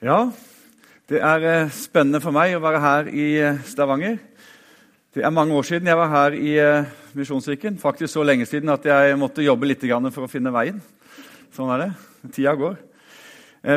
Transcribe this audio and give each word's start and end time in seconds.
Ja, 0.00 0.30
det 1.10 1.18
er 1.20 1.42
eh, 1.44 1.72
spennende 1.76 2.22
for 2.24 2.32
meg 2.32 2.54
å 2.56 2.60
være 2.62 2.78
her 2.80 3.08
i 3.12 3.24
eh, 3.36 3.58
Stavanger. 3.68 4.14
Det 5.12 5.20
er 5.20 5.34
mange 5.34 5.52
år 5.58 5.66
siden 5.68 5.90
jeg 5.90 5.98
var 5.98 6.08
her 6.08 6.36
i 6.38 6.54
eh, 6.56 6.88
Misjonskirken. 7.18 7.76
Faktisk 7.82 8.14
så 8.14 8.24
lenge 8.24 8.46
siden 8.48 8.72
at 8.72 8.86
jeg 8.88 9.18
måtte 9.20 9.44
jobbe 9.44 9.68
litt 9.68 9.84
for 9.84 10.24
å 10.24 10.30
finne 10.30 10.54
veien. 10.54 10.80
Sånn 11.52 11.68
er 11.74 11.82
det. 11.82 11.90
Tida 12.32 12.54
går. 12.56 12.78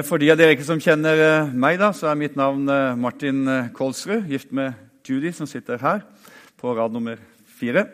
For 0.07 0.21
de 0.21 0.31
av 0.31 0.39
dere 0.39 0.63
som 0.63 0.79
kjenner 0.79 1.49
meg, 1.51 1.75
da, 1.81 1.89
så 1.91 2.07
er 2.07 2.21
mitt 2.21 2.37
navn 2.39 2.69
Martin 2.95 3.43
Kolsrud, 3.75 4.29
gift 4.31 4.53
med 4.55 4.77
Judy, 5.03 5.33
som 5.35 5.49
sitter 5.49 5.81
her 5.81 6.05
på 6.55 6.71
rad 6.77 6.93
nummer 6.95 7.19
fire. 7.57 7.89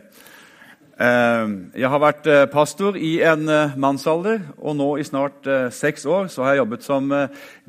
Ehm, 1.00 1.70
jeg 1.80 1.88
har 1.88 2.02
vært 2.04 2.26
eh, 2.28 2.46
pastor 2.52 2.98
i 3.00 3.21
en 3.24 3.48
eh, 3.48 3.76
mannsalder, 3.80 4.42
og 4.60 4.74
nå 4.76 4.88
i 5.00 5.06
snart 5.07 5.48
eh, 5.48 5.70
seks 5.71 6.04
år 6.04 6.28
så 6.28 6.44
har 6.44 6.57
jeg 6.57 6.60
jobbet 6.66 6.84
som 6.84 7.14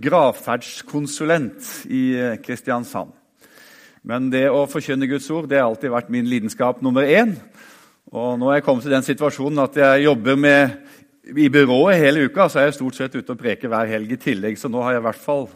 gravferdskonsulent 0.03 1.69
i 1.95 2.03
Kristiansand. 2.43 3.13
Men 4.03 4.33
det 4.33 4.49
å 4.51 4.65
forkynne 4.67 5.07
Guds 5.07 5.29
ord 5.31 5.47
det 5.47 5.61
har 5.61 5.69
alltid 5.69 5.95
vært 5.95 6.11
min 6.11 6.27
lidenskap 6.27 6.83
nummer 6.83 7.07
én. 7.07 7.37
Og 8.11 8.35
nå 8.41 8.51
er 8.51 8.59
jeg 8.59 8.67
kommet 8.67 8.83
til 8.89 8.97
den 8.97 9.07
situasjonen 9.07 9.63
at 9.63 9.79
jeg 9.79 10.07
jobber 10.09 10.41
med, 10.41 10.75
i 11.37 11.49
byrået 11.53 12.01
hele 12.01 12.25
uka. 12.27 12.49
Så 12.49 12.61
er 12.61 12.69
jeg 12.69 12.79
stort 12.79 12.99
sett 12.99 13.15
ute 13.15 13.35
og 13.35 13.39
preker 13.39 13.71
hver 13.71 13.91
helg 13.91 14.13
i 14.13 14.21
tillegg, 14.21 14.59
så 14.59 14.71
nå 14.71 14.83
har 14.83 14.97
jeg 14.97 15.03
i 15.03 15.07
hvert 15.09 15.23
fall 15.23 15.49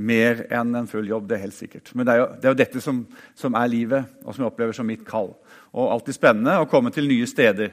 mer 0.00 0.44
enn 0.50 0.74
en 0.78 0.88
full 0.90 1.08
jobb. 1.08 1.28
det 1.28 1.38
er 1.38 1.44
helt 1.46 1.58
sikkert. 1.58 1.90
Men 1.94 2.06
det 2.06 2.14
er 2.14 2.22
jo, 2.22 2.28
det 2.36 2.48
er 2.48 2.54
jo 2.54 2.60
dette 2.62 2.84
som, 2.84 3.02
som 3.38 3.54
er 3.54 3.72
livet, 3.72 4.04
og 4.24 4.34
som 4.34 4.44
jeg 4.44 4.52
opplever 4.52 4.76
som 4.76 4.88
mitt 4.88 5.04
kall 5.06 5.34
og 5.70 5.92
alltid 5.94 6.16
spennende 6.16 6.56
å 6.58 6.68
komme 6.70 6.90
til 6.94 7.06
nye 7.06 7.28
steder. 7.30 7.70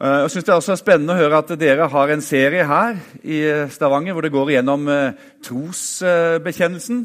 Eh, 0.00 0.18
jeg 0.22 0.30
synes 0.30 0.44
Det 0.44 0.52
er 0.52 0.60
også 0.60 0.76
spennende 0.78 1.16
å 1.16 1.22
høre 1.22 1.40
at 1.42 1.50
dere 1.58 1.88
har 1.90 2.12
en 2.12 2.22
serie 2.22 2.66
her 2.66 3.00
i 3.24 3.42
Stavanger 3.70 4.14
hvor 4.14 4.22
det 4.22 4.32
går 4.32 4.52
igjennom 4.54 4.88
eh, 4.88 5.18
trosbekjennelsen. 5.42 7.02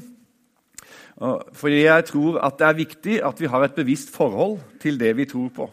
Fordi 1.58 1.80
jeg 1.82 2.06
tror 2.06 2.36
at 2.46 2.60
det 2.60 2.66
er 2.68 2.78
viktig 2.78 3.16
at 3.26 3.40
vi 3.42 3.48
har 3.50 3.64
et 3.66 3.74
bevisst 3.74 4.12
forhold 4.14 4.60
til 4.78 5.00
det 5.02 5.16
vi 5.18 5.26
tror 5.26 5.50
på. 5.50 5.66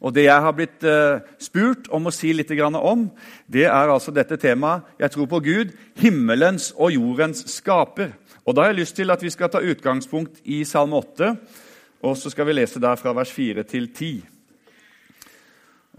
Og 0.00 0.12
Det 0.12 0.26
jeg 0.26 0.42
har 0.42 0.52
blitt 0.52 0.84
uh, 0.84 1.22
spurt 1.38 1.88
om 1.88 2.06
å 2.06 2.12
si 2.14 2.32
litt 2.32 2.50
om, 2.50 3.10
det 3.48 3.64
er 3.64 3.88
altså 3.88 4.12
dette 4.12 4.36
temaet 4.36 4.82
'Jeg 4.98 5.10
tror 5.10 5.26
på 5.26 5.40
Gud, 5.40 5.72
himmelens 5.96 6.72
og 6.76 6.92
jordens 6.92 7.44
skaper'. 7.44 8.12
Og 8.46 8.54
Da 8.54 8.62
har 8.62 8.68
jeg 8.72 8.80
lyst 8.80 8.96
til 8.96 9.10
at 9.10 9.22
vi 9.22 9.30
skal 9.30 9.48
ta 9.48 9.58
utgangspunkt 9.58 10.40
i 10.44 10.64
Salme 10.64 10.96
8, 10.96 11.36
og 12.02 12.16
så 12.16 12.30
skal 12.30 12.46
vi 12.46 12.52
lese 12.52 12.80
der 12.80 12.96
fra 12.96 13.12
vers 13.12 13.32
4 13.32 13.62
til 13.64 13.88
10. 13.88 14.22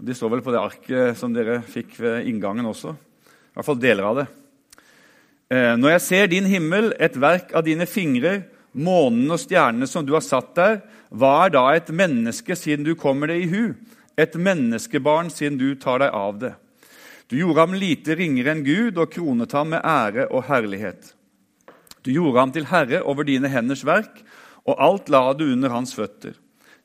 De 0.00 0.14
står 0.14 0.30
vel 0.30 0.42
på 0.42 0.52
det 0.54 0.60
arket 0.60 1.18
som 1.18 1.32
dere 1.34 1.60
fikk 1.66 1.98
ved 1.98 2.26
inngangen 2.30 2.66
også. 2.66 2.94
I 2.94 3.54
hvert 3.58 3.66
fall 3.66 3.80
deler 3.82 4.04
av 4.06 4.16
det. 4.16 4.26
Eh, 5.50 5.74
når 5.76 5.90
jeg 5.90 6.04
ser 6.04 6.26
din 6.30 6.46
himmel, 6.46 6.92
et 7.00 7.16
verk 7.20 7.50
av 7.56 7.64
dine 7.66 7.86
fingre, 7.86 8.44
månen 8.78 9.30
og 9.32 9.40
stjernene 9.40 9.88
som 9.90 10.06
du 10.06 10.12
har 10.14 10.22
satt 10.22 10.54
der, 10.54 10.80
hva 11.08 11.46
er 11.46 11.52
da 11.54 11.64
et 11.72 11.88
menneske 11.88 12.56
siden 12.56 12.84
du 12.84 12.94
kommer 12.98 13.30
det 13.30 13.38
i 13.42 13.48
hu? 13.48 13.74
Et 14.18 14.34
menneskebarn 14.34 15.30
siden 15.32 15.58
du 15.60 15.72
tar 15.80 16.02
deg 16.02 16.12
av 16.14 16.40
det. 16.42 16.54
Du 17.28 17.36
gjorde 17.36 17.64
ham 17.64 17.76
lite 17.76 18.16
ringere 18.16 18.54
enn 18.54 18.64
Gud 18.64 18.98
og 19.00 19.12
kronet 19.12 19.52
ham 19.56 19.72
med 19.74 19.84
ære 19.84 20.28
og 20.32 20.46
herlighet. 20.48 21.14
Du 22.04 22.12
gjorde 22.12 22.40
ham 22.40 22.52
til 22.52 22.68
herre 22.70 23.02
over 23.04 23.26
dine 23.28 23.50
henders 23.52 23.84
verk 23.84 24.22
og 24.68 24.76
alt 24.76 25.08
la 25.12 25.22
du 25.36 25.46
under 25.52 25.72
hans 25.72 25.94
føtter. 25.96 26.36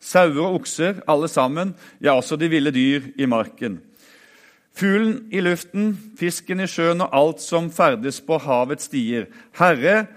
Sauer 0.04 0.42
og 0.44 0.60
okser, 0.60 1.00
alle 1.08 1.30
sammen, 1.32 1.74
ja, 2.04 2.16
også 2.18 2.36
de 2.40 2.50
ville 2.52 2.74
dyr 2.76 3.14
i 3.16 3.28
marken. 3.28 3.80
Fuglen 4.76 5.30
i 5.32 5.40
luften, 5.44 5.94
fisken 6.20 6.64
i 6.64 6.68
sjøen 6.68 7.04
og 7.06 7.14
alt 7.16 7.44
som 7.44 7.70
ferdes 7.72 8.20
på 8.26 8.40
havets 8.42 8.90
stier. 8.90 9.30
Herre, 9.56 10.08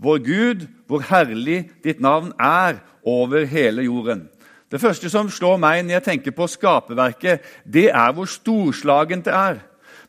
vår 0.00 0.22
Gud, 0.24 0.66
hvor 0.86 1.04
herlig 1.08 1.64
ditt 1.84 2.00
navn 2.00 2.32
er 2.40 2.80
over 3.04 3.44
hele 3.48 3.86
jorden. 3.86 4.28
Det 4.70 4.80
første 4.82 5.10
som 5.12 5.30
slår 5.30 5.60
meg 5.62 5.84
når 5.84 5.98
jeg 5.98 6.06
tenker 6.08 6.34
på 6.34 6.48
skaperverket, 6.50 7.44
det 7.62 7.90
er 7.92 8.14
hvor 8.16 8.26
storslagent 8.30 9.28
det 9.28 9.34
er. 9.36 9.60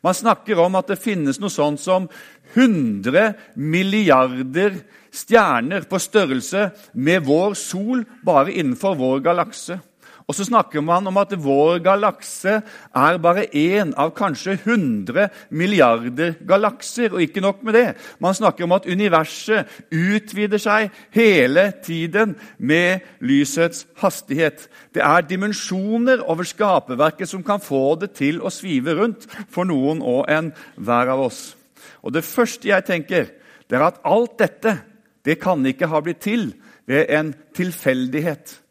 Man 0.02 0.14
snakker 0.14 0.58
om 0.62 0.76
at 0.78 0.90
det 0.90 1.00
finnes 1.00 1.38
noe 1.40 1.52
sånt 1.52 1.80
som 1.82 2.08
100 2.54 3.32
milliarder 3.56 4.80
stjerner 5.14 5.86
på 5.88 6.00
størrelse 6.02 6.68
med 6.94 7.24
vår 7.26 7.56
sol 7.58 8.04
bare 8.24 8.54
innenfor 8.54 8.98
vår 8.98 9.22
galakse. 9.24 9.78
Og 10.26 10.34
så 10.34 10.42
snakker 10.42 10.82
man 10.82 11.06
om 11.06 11.20
at 11.20 11.36
vår 11.38 11.78
galakse 11.84 12.56
er 12.58 13.18
bare 13.22 13.44
én 13.54 13.92
av 13.94 14.10
kanskje 14.16 14.56
100 14.56 15.28
milliarder 15.54 16.34
galakser. 16.48 17.14
Og 17.14 17.22
ikke 17.22 17.44
nok 17.44 17.62
med 17.62 17.78
det. 17.78 17.84
Man 18.18 18.34
snakker 18.34 18.66
om 18.66 18.74
at 18.74 18.88
universet 18.90 19.70
utvider 19.94 20.58
seg 20.58 20.90
hele 21.14 21.68
tiden 21.86 22.34
med 22.58 23.06
lysets 23.22 23.86
hastighet. 24.02 24.66
Det 24.90 25.04
er 25.06 25.28
dimensjoner 25.30 26.26
over 26.26 26.42
skaperverket 26.42 27.30
som 27.30 27.46
kan 27.46 27.62
få 27.62 27.94
det 28.02 28.16
til 28.18 28.42
å 28.42 28.50
svive 28.50 28.98
rundt 28.98 29.30
for 29.46 29.62
noen 29.62 30.02
og 30.02 30.26
en 30.26 30.50
hver 30.74 31.14
av 31.14 31.22
oss. 31.28 31.54
Og 32.02 32.12
Det 32.18 32.26
første 32.26 32.74
jeg 32.74 32.82
tenker, 32.86 33.30
det 33.70 33.78
er 33.78 33.90
at 33.92 34.02
alt 34.02 34.38
dette 34.42 34.78
det 35.22 35.38
kan 35.38 35.62
ikke 35.66 35.86
ha 35.90 36.02
blitt 36.02 36.22
til 36.26 36.50
ved 36.86 37.10
en 37.14 37.34
tilfeldighet. 37.54 38.65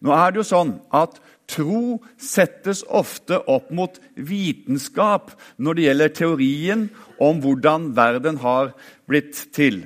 Nå 0.00 0.14
er 0.16 0.32
det 0.32 0.40
jo 0.40 0.48
sånn 0.48 0.74
at 0.96 1.18
Tro 1.50 1.98
settes 2.20 2.82
ofte 2.86 3.40
opp 3.50 3.70
mot 3.74 3.96
vitenskap 4.14 5.32
når 5.58 5.76
det 5.76 5.86
gjelder 5.86 6.12
teorien 6.14 6.84
om 7.18 7.40
hvordan 7.42 7.90
verden 7.96 8.38
har 8.44 8.70
blitt 9.10 9.48
til. 9.56 9.82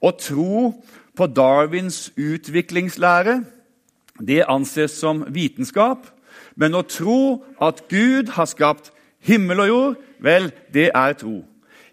Å 0.00 0.12
tro 0.16 0.72
på 1.16 1.28
Darwins 1.36 2.10
utviklingslære 2.16 3.40
det 4.24 4.44
anses 4.48 4.96
som 4.96 5.24
vitenskap. 5.32 6.06
Men 6.56 6.76
å 6.76 6.86
tro 6.88 7.44
at 7.60 7.84
Gud 7.92 8.32
har 8.36 8.48
skapt 8.48 8.92
himmel 9.20 9.66
og 9.66 9.68
jord, 9.68 9.96
vel, 10.22 10.48
det 10.72 10.90
er 10.94 11.16
tro. 11.20 11.42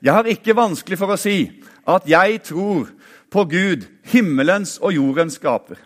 Jeg 0.04 0.16
har 0.16 0.28
ikke 0.32 0.56
vanskelig 0.56 1.00
for 1.00 1.12
å 1.12 1.20
si 1.20 1.50
at 1.88 2.08
jeg 2.08 2.40
tror 2.48 2.92
på 3.34 3.44
Gud, 3.52 3.88
himmelens 4.14 4.78
og 4.80 4.96
jordens 4.96 5.36
skaper. 5.40 5.80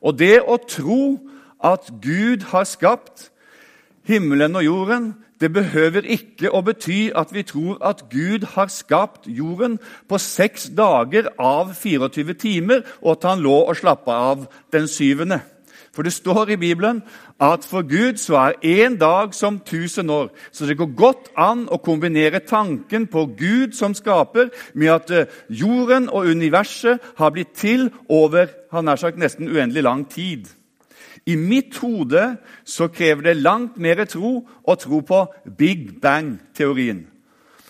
Og 0.00 0.18
det 0.18 0.40
å 0.42 0.58
tro 0.62 1.18
at 1.64 1.90
Gud 2.02 2.48
har 2.52 2.64
skapt 2.68 3.30
himmelen 4.08 4.56
og 4.56 4.64
jorden, 4.64 5.08
det 5.40 5.52
behøver 5.54 6.06
ikke 6.10 6.50
å 6.50 6.62
bety 6.66 7.10
at 7.14 7.30
vi 7.34 7.44
tror 7.46 7.78
at 7.84 8.04
Gud 8.10 8.46
har 8.56 8.70
skapt 8.72 9.28
jorden 9.30 9.78
på 10.10 10.18
seks 10.18 10.66
dager 10.74 11.30
av 11.38 11.74
24 11.78 12.34
timer, 12.34 12.82
og 13.02 13.18
at 13.18 13.28
han 13.30 13.44
lå 13.44 13.54
og 13.68 13.76
slappa 13.78 14.16
av 14.32 14.48
den 14.74 14.88
syvende. 14.90 15.40
For 15.94 16.02
det 16.06 16.12
står 16.14 16.54
i 16.54 16.60
Bibelen 16.60 17.02
at 17.40 17.64
for 17.64 17.86
Gud 17.86 18.18
så 18.18 18.34
er 18.36 18.58
én 18.66 18.98
dag 18.98 19.34
som 19.34 19.60
tusen 19.62 20.10
år. 20.10 20.30
Så 20.52 20.66
det 20.66 20.76
går 20.78 20.94
godt 20.96 21.30
an 21.38 21.68
å 21.70 21.78
kombinere 21.78 22.42
tanken 22.42 23.06
på 23.06 23.28
Gud 23.38 23.76
som 23.78 23.94
skaper, 23.94 24.50
med 24.74 24.90
at 24.90 25.10
eh, 25.10 25.26
jorden 25.48 26.08
og 26.10 26.26
universet 26.26 26.98
har 27.18 27.30
blitt 27.30 27.54
til 27.54 27.90
over 28.08 28.50
han 28.72 28.90
har 28.90 28.98
sagt 28.98 29.18
nesten 29.18 29.48
uendelig 29.48 29.82
lang 29.82 30.04
tid. 30.10 30.48
I 31.26 31.36
mitt 31.36 31.76
hode 31.78 32.36
så 32.64 32.88
krever 32.88 33.30
det 33.30 33.42
langt 33.42 33.78
mer 33.78 34.04
tro 34.08 34.42
å 34.42 34.74
tro 34.80 35.00
på 35.06 35.22
Big 35.58 36.00
Bang-teorien. 36.02 37.04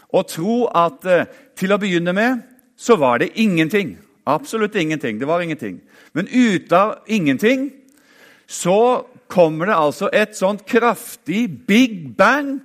Å 0.08 0.22
tro 0.24 0.64
at 0.72 1.04
eh, 1.04 1.28
til 1.58 1.74
å 1.74 1.80
begynne 1.80 2.16
med 2.16 2.40
så 2.78 2.96
var 2.96 3.20
det 3.20 3.34
ingenting. 3.36 3.98
Absolutt 4.24 4.76
ingenting. 4.76 5.18
Det 5.20 5.28
var 5.28 5.42
ingenting. 5.44 5.80
Men 6.12 6.28
ut 6.28 6.72
av 6.72 7.02
ingenting 7.06 7.70
så 8.46 9.04
kommer 9.28 9.70
det 9.70 9.76
altså 9.76 10.10
et 10.12 10.36
sånt 10.36 10.64
kraftig 10.68 11.46
big 11.68 12.16
bang 12.16 12.58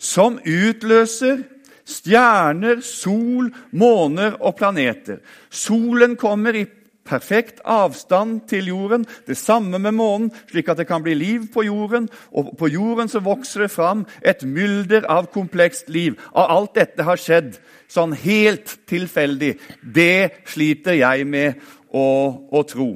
som 0.00 0.38
utløser 0.44 1.44
stjerner, 1.90 2.80
sol, 2.84 3.50
måner 3.76 4.36
og 4.40 4.56
planeter. 4.60 5.20
Solen 5.50 6.16
kommer 6.20 6.56
i 6.56 6.66
perfekt 7.10 7.58
avstand 7.66 8.44
til 8.50 8.68
jorden, 8.70 9.04
det 9.26 9.38
samme 9.38 9.80
med 9.82 9.96
månen, 9.98 10.28
slik 10.50 10.68
at 10.70 10.78
det 10.78 10.86
kan 10.86 11.02
bli 11.02 11.16
liv 11.18 11.48
på 11.52 11.64
jorden. 11.66 12.06
Og 12.30 12.52
på 12.58 12.70
jorden 12.70 13.10
så 13.10 13.22
vokser 13.24 13.66
det 13.66 13.72
fram 13.74 14.04
et 14.22 14.44
mylder 14.46 15.08
av 15.10 15.30
komplekst 15.34 15.90
liv. 15.90 16.18
Og 16.30 16.44
alt 16.44 16.76
dette 16.78 17.06
har 17.06 17.18
skjedd 17.18 17.58
sånn 17.90 18.14
helt 18.14 18.76
tilfeldig. 18.90 19.56
Det 19.82 20.46
sliter 20.46 21.00
jeg 21.00 21.26
med 21.26 21.58
å, 21.90 22.06
å 22.46 22.62
tro. 22.68 22.92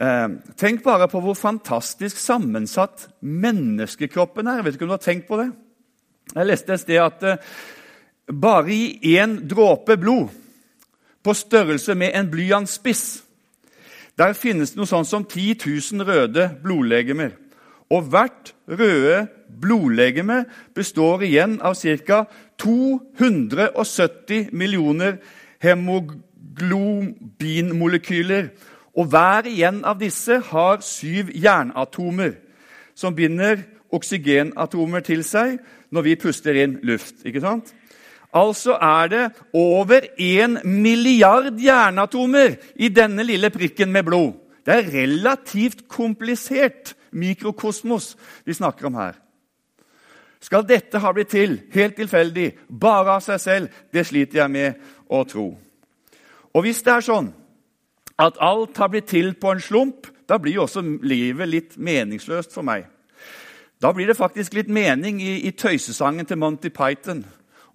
Eh, 0.00 0.28
tenk 0.58 0.82
bare 0.82 1.06
på 1.08 1.20
hvor 1.22 1.34
fantastisk 1.38 2.18
sammensatt 2.18 3.08
menneskekroppen 3.20 4.46
er. 4.46 4.56
Jeg 4.58 4.64
vet 4.64 4.74
ikke 4.74 4.84
om 4.88 4.90
du 4.90 4.96
har 4.96 5.04
tenkt 5.04 5.28
på 5.28 5.36
det? 5.38 5.52
Jeg 6.34 6.46
leste 6.48 6.72
et 6.74 6.80
sted 6.82 6.98
at 6.98 7.22
eh, 7.22 7.36
bare 8.32 8.72
i 8.74 8.98
én 9.18 9.48
dråpe 9.48 9.96
blod, 10.00 10.28
på 11.24 11.32
størrelse 11.32 11.94
med 11.96 12.10
en 12.12 12.30
blyantspiss, 12.30 13.24
der 14.18 14.32
finnes 14.36 14.70
det 14.70 14.76
noe 14.76 14.86
sånt 14.86 15.08
som 15.08 15.24
10 15.24 15.56
000 15.64 16.04
røde 16.04 16.50
blodlegemer. 16.62 17.30
Og 17.88 18.02
hvert 18.12 18.54
røde 18.68 19.26
blodlegeme 19.48 20.44
består 20.76 21.22
igjen 21.24 21.60
av 21.64 21.74
ca. 21.80 22.28
270 22.60 24.52
millioner 24.52 25.16
hemoglobinmolekyler. 25.64 28.52
Og 28.94 29.08
hver 29.10 29.48
igjen 29.50 29.82
av 29.84 29.98
disse 29.98 30.38
har 30.50 30.82
syv 30.86 31.32
jernatomer 31.34 32.36
som 32.94 33.14
binder 33.14 33.64
oksygenatomer 33.94 35.02
til 35.06 35.24
seg 35.26 35.58
når 35.94 36.06
vi 36.06 36.20
puster 36.20 36.56
inn 36.58 36.78
luft. 36.86 37.24
ikke 37.26 37.42
sant? 37.42 37.74
Altså 38.34 38.74
er 38.82 39.08
det 39.10 39.24
over 39.54 40.06
én 40.18 40.58
milliard 40.66 41.54
jernatomer 41.60 42.56
i 42.74 42.88
denne 42.88 43.22
lille 43.22 43.50
prikken 43.50 43.92
med 43.92 44.02
blod. 44.02 44.32
Det 44.66 44.74
er 44.74 44.90
relativt 44.90 45.88
komplisert 45.88 46.94
mikrokosmos 47.12 48.16
vi 48.44 48.54
snakker 48.54 48.86
om 48.86 48.94
her. 48.94 49.14
Skal 50.40 50.66
dette 50.68 50.98
ha 51.00 51.12
blitt 51.12 51.30
til 51.32 51.60
helt 51.72 51.94
tilfeldig, 51.96 52.50
bare 52.68 53.16
av 53.16 53.22
seg 53.24 53.40
selv? 53.40 53.68
Det 53.92 54.04
sliter 54.06 54.42
jeg 54.42 54.50
med 54.50 54.74
å 55.08 55.22
tro. 55.24 55.46
Og 56.54 56.62
hvis 56.66 56.82
det 56.84 56.92
er 56.92 57.06
sånn 57.06 57.30
at 58.18 58.36
alt 58.40 58.76
har 58.76 58.88
blitt 58.88 59.06
til 59.10 59.34
på 59.34 59.50
en 59.50 59.60
slump, 59.60 60.06
da 60.28 60.38
blir 60.38 60.54
jo 60.54 60.62
også 60.62 60.82
livet 61.02 61.48
litt 61.48 61.78
meningsløst 61.78 62.52
for 62.54 62.62
meg. 62.62 62.86
Da 63.82 63.92
blir 63.92 64.06
det 64.06 64.16
faktisk 64.16 64.54
litt 64.54 64.68
mening 64.68 65.20
i, 65.22 65.40
i 65.48 65.50
tøysesangen 65.50 66.26
til 66.26 66.38
Monty 66.38 66.68
Python. 66.68 67.24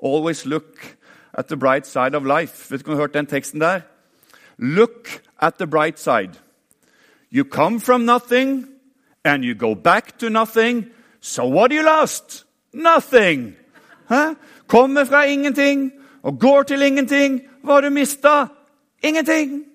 Always 0.04 0.46
look 0.46 0.96
at 1.34 1.48
the 1.48 1.58
bright 1.58 1.88
side 1.88 2.16
of 2.16 2.26
life. 2.26 2.72
Vet 2.72 2.86
du 2.86 2.90
om 2.90 2.96
du 2.96 2.96
har 2.96 3.08
hørt 3.08 3.14
den 3.14 3.26
teksten 3.26 3.62
der? 3.62 3.82
Look 4.58 5.22
at 5.42 5.54
the 5.60 5.68
bright 5.68 6.00
side. 6.00 6.40
You 7.32 7.44
come 7.44 7.80
from 7.80 8.02
nothing, 8.02 8.66
and 9.24 9.44
you 9.44 9.54
go 9.54 9.76
back 9.76 10.18
to 10.20 10.30
nothing. 10.30 10.86
So 11.22 11.46
what 11.46 11.72
you 11.72 11.84
lost? 11.84 12.46
Nothing! 12.74 13.56
Hæ? 14.10 14.34
Kommer 14.68 15.06
fra 15.06 15.24
ingenting 15.24 15.92
og 16.24 16.40
går 16.40 16.64
til 16.64 16.82
ingenting. 16.82 17.42
Hva 17.64 17.74
har 17.74 17.82
du 17.82 17.90
mista? 17.90 18.46
Ingenting! 19.04 19.69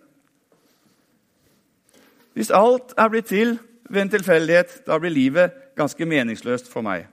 Hvis 2.34 2.50
alt 2.54 2.94
er 2.98 3.10
blitt 3.10 3.30
til 3.30 3.56
ved 3.90 4.02
en 4.02 4.10
tilfeldighet, 4.10 4.80
da 4.86 4.98
blir 4.98 5.14
livet 5.14 5.54
ganske 5.78 6.06
meningsløst 6.06 6.70
for 6.70 6.82
meg. 6.86 7.06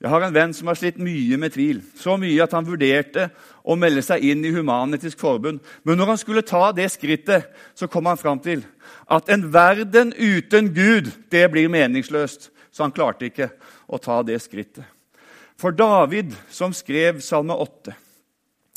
Jeg 0.00 0.10
har 0.12 0.24
en 0.26 0.34
venn 0.34 0.52
som 0.52 0.68
har 0.68 0.76
slitt 0.76 0.98
mye 1.00 1.36
med 1.40 1.54
tvil. 1.54 1.78
Så 1.96 2.16
mye 2.20 2.42
at 2.44 2.52
han 2.52 2.66
vurderte 2.66 3.30
å 3.64 3.76
melde 3.78 4.02
seg 4.04 4.24
inn 4.26 4.42
i 4.44 4.50
Human-Etisk 4.52 5.20
Forbund. 5.22 5.62
Men 5.84 5.96
når 5.96 6.12
han 6.12 6.20
skulle 6.20 6.44
ta 6.44 6.66
det 6.76 6.90
skrittet, 6.92 7.46
så 7.72 7.88
kom 7.88 8.10
han 8.10 8.20
fram 8.20 8.42
til 8.44 8.66
at 9.08 9.30
en 9.32 9.46
verden 9.54 10.12
uten 10.12 10.72
Gud, 10.76 11.08
det 11.32 11.46
blir 11.52 11.72
meningsløst. 11.72 12.50
Så 12.74 12.84
han 12.84 12.92
klarte 12.92 13.30
ikke 13.30 13.48
å 13.86 14.00
ta 14.02 14.18
det 14.26 14.40
skrittet. 14.42 14.84
For 15.56 15.72
David, 15.72 16.34
som 16.50 16.74
skrev 16.74 17.22
Salme 17.22 17.54
8, 17.54 17.94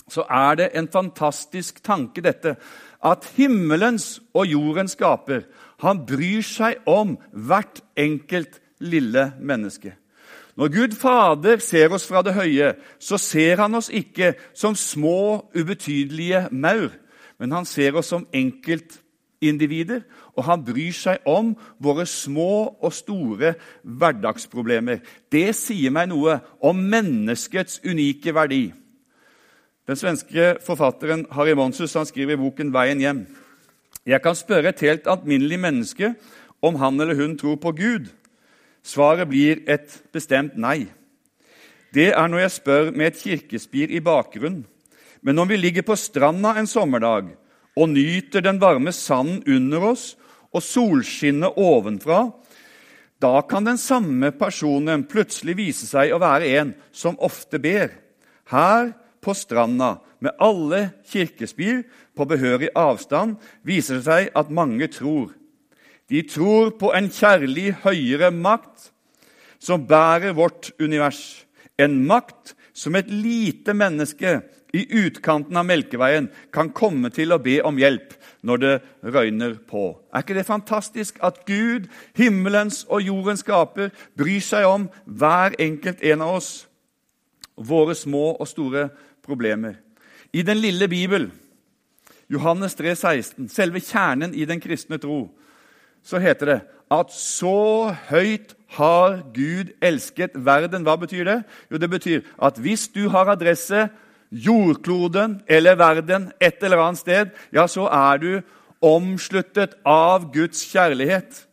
så 0.08 0.24
er 0.32 0.60
det 0.62 0.68
en 0.78 0.88
fantastisk 0.88 1.82
tanke, 1.84 2.22
dette, 2.24 2.56
at 3.06 3.28
himmelens 3.38 4.18
og 4.34 4.48
jordens 4.50 4.98
skaper 4.98 5.46
han 5.84 6.02
bryr 6.10 6.42
seg 6.46 6.82
om 6.90 7.16
hvert 7.32 7.82
enkelt 7.98 8.60
lille 8.82 9.32
menneske. 9.40 9.94
Når 10.58 10.72
Gud 10.74 10.96
Fader 10.98 11.62
ser 11.62 11.94
oss 11.94 12.08
fra 12.10 12.24
det 12.26 12.34
høye, 12.34 12.72
så 13.00 13.20
ser 13.22 13.62
han 13.62 13.78
oss 13.78 13.92
ikke 13.94 14.34
som 14.58 14.74
små, 14.76 15.46
ubetydelige 15.54 16.48
maur, 16.52 16.90
men 17.38 17.54
han 17.54 17.66
ser 17.70 17.94
oss 18.00 18.10
som 18.10 18.26
enkeltindivider, 18.34 20.02
og 20.34 20.48
han 20.50 20.66
bryr 20.66 20.96
seg 20.98 21.22
om 21.30 21.54
våre 21.78 22.08
små 22.10 22.74
og 22.82 22.94
store 22.94 23.54
hverdagsproblemer. 23.84 25.04
Det 25.30 25.54
sier 25.58 25.94
meg 25.94 26.10
noe 26.10 26.40
om 26.66 26.82
menneskets 26.90 27.84
unike 27.86 28.34
verdi. 28.34 28.72
Den 29.88 29.96
svenske 29.96 30.58
forfatteren 30.66 31.24
Harry 31.32 31.54
Monsus 31.56 31.94
han 31.96 32.06
skriver 32.06 32.36
i 32.36 32.42
boken 32.42 32.74
'Veien 32.74 33.00
hjem'. 33.00 33.26
Jeg 34.06 34.22
kan 34.22 34.36
spørre 34.36 34.70
et 34.70 34.84
helt 34.84 35.08
alminnelig 35.08 35.60
menneske 35.60 36.14
om 36.62 36.76
han 36.76 37.00
eller 37.00 37.16
hun 37.16 37.38
tror 37.38 37.56
på 37.56 37.72
Gud. 37.72 38.10
Svaret 38.84 39.30
blir 39.30 39.64
et 39.68 40.02
bestemt 40.12 40.58
nei. 40.58 40.88
Det 41.94 42.12
er 42.12 42.28
når 42.28 42.40
jeg 42.40 42.52
spør 42.52 42.92
med 42.92 43.08
et 43.08 43.22
kirkespir 43.24 43.88
i 43.90 44.04
bakgrunnen. 44.04 44.66
Men 45.22 45.40
om 45.40 45.48
vi 45.48 45.56
ligger 45.56 45.82
på 45.82 45.96
stranda 45.96 46.58
en 46.60 46.68
sommerdag 46.68 47.32
og 47.78 47.90
nyter 47.90 48.42
den 48.42 48.60
varme 48.60 48.92
sanden 48.92 49.44
under 49.48 49.80
oss 49.92 50.18
og 50.52 50.64
solskinnet 50.64 51.56
ovenfra, 51.56 52.32
da 53.22 53.42
kan 53.42 53.64
den 53.64 53.78
samme 53.78 54.32
personen 54.32 55.08
plutselig 55.08 55.58
vise 55.58 55.88
seg 55.88 56.12
å 56.12 56.20
være 56.20 56.60
en 56.60 56.76
som 56.92 57.18
ofte 57.20 57.60
ber. 57.60 57.92
Her 58.52 58.94
på 59.22 59.34
stranda, 59.38 59.98
med 60.20 60.34
alle 60.42 60.92
kirkespir 61.10 61.84
på 62.18 62.26
behørig 62.26 62.72
avstand, 62.76 63.38
viser 63.62 64.00
det 64.00 64.06
seg 64.08 64.30
at 64.38 64.54
mange 64.54 64.88
tror. 64.90 65.34
De 66.10 66.24
tror 66.24 66.72
på 66.80 66.94
en 66.96 67.10
kjærlig 67.12 67.74
høyere 67.84 68.32
makt 68.32 68.92
som 69.60 69.86
bærer 69.88 70.36
vårt 70.38 70.72
univers. 70.80 71.46
En 71.78 72.00
makt 72.08 72.56
som 72.74 72.96
et 72.96 73.10
lite 73.12 73.74
menneske 73.74 74.40
i 74.76 74.84
utkanten 75.00 75.58
av 75.58 75.66
Melkeveien 75.68 76.30
kan 76.54 76.72
komme 76.76 77.10
til 77.14 77.34
å 77.34 77.42
be 77.42 77.58
om 77.66 77.78
hjelp 77.80 78.14
når 78.48 78.62
det 78.64 78.74
røyner 79.16 79.58
på. 79.68 79.90
Er 80.14 80.24
ikke 80.24 80.38
det 80.38 80.48
fantastisk 80.48 81.20
at 81.26 81.44
Gud, 81.48 81.88
himmelens 82.18 82.84
og 82.90 83.06
jordens 83.08 83.44
skaper, 83.46 83.92
bryr 84.18 84.44
seg 84.44 84.68
om 84.68 84.88
hver 85.06 85.58
enkelt 85.60 86.04
en 86.06 86.24
av 86.26 86.38
oss, 86.40 86.52
våre 87.58 87.96
små 87.98 88.36
og 88.38 88.48
store 88.50 88.90
problemer? 89.28 89.78
I 90.34 90.42
den 90.42 90.58
lille 90.58 90.88
Bibel, 90.88 91.30
Johannes 92.32 92.76
3, 92.76 92.96
16, 92.96 93.50
selve 93.50 93.80
kjernen 93.84 94.34
i 94.36 94.46
den 94.48 94.60
kristne 94.64 95.00
tro, 95.00 95.28
så 96.04 96.20
heter 96.24 96.52
det 96.52 96.60
at 96.92 97.12
så 97.12 97.92
høyt 98.10 98.54
har 98.78 99.22
Gud 99.36 99.74
elsket 99.84 100.36
verden. 100.36 100.84
Hva 100.88 100.96
betyr 101.00 101.24
det? 101.28 101.40
Jo, 101.72 101.78
Det 101.78 101.90
betyr 101.90 102.22
at 102.42 102.60
hvis 102.60 102.88
du 102.88 103.10
har 103.10 103.32
adresse 103.32 103.90
jordkloden 104.32 105.42
eller 105.48 105.76
verden 105.76 106.32
et 106.40 106.64
eller 106.64 106.84
annet 106.84 107.00
sted, 107.00 107.30
ja, 107.54 107.68
så 107.68 107.88
er 107.88 108.18
du 108.18 108.42
omsluttet 108.82 109.76
av 109.86 110.32
Guds 110.34 110.64
kjærlighet. 110.72 111.47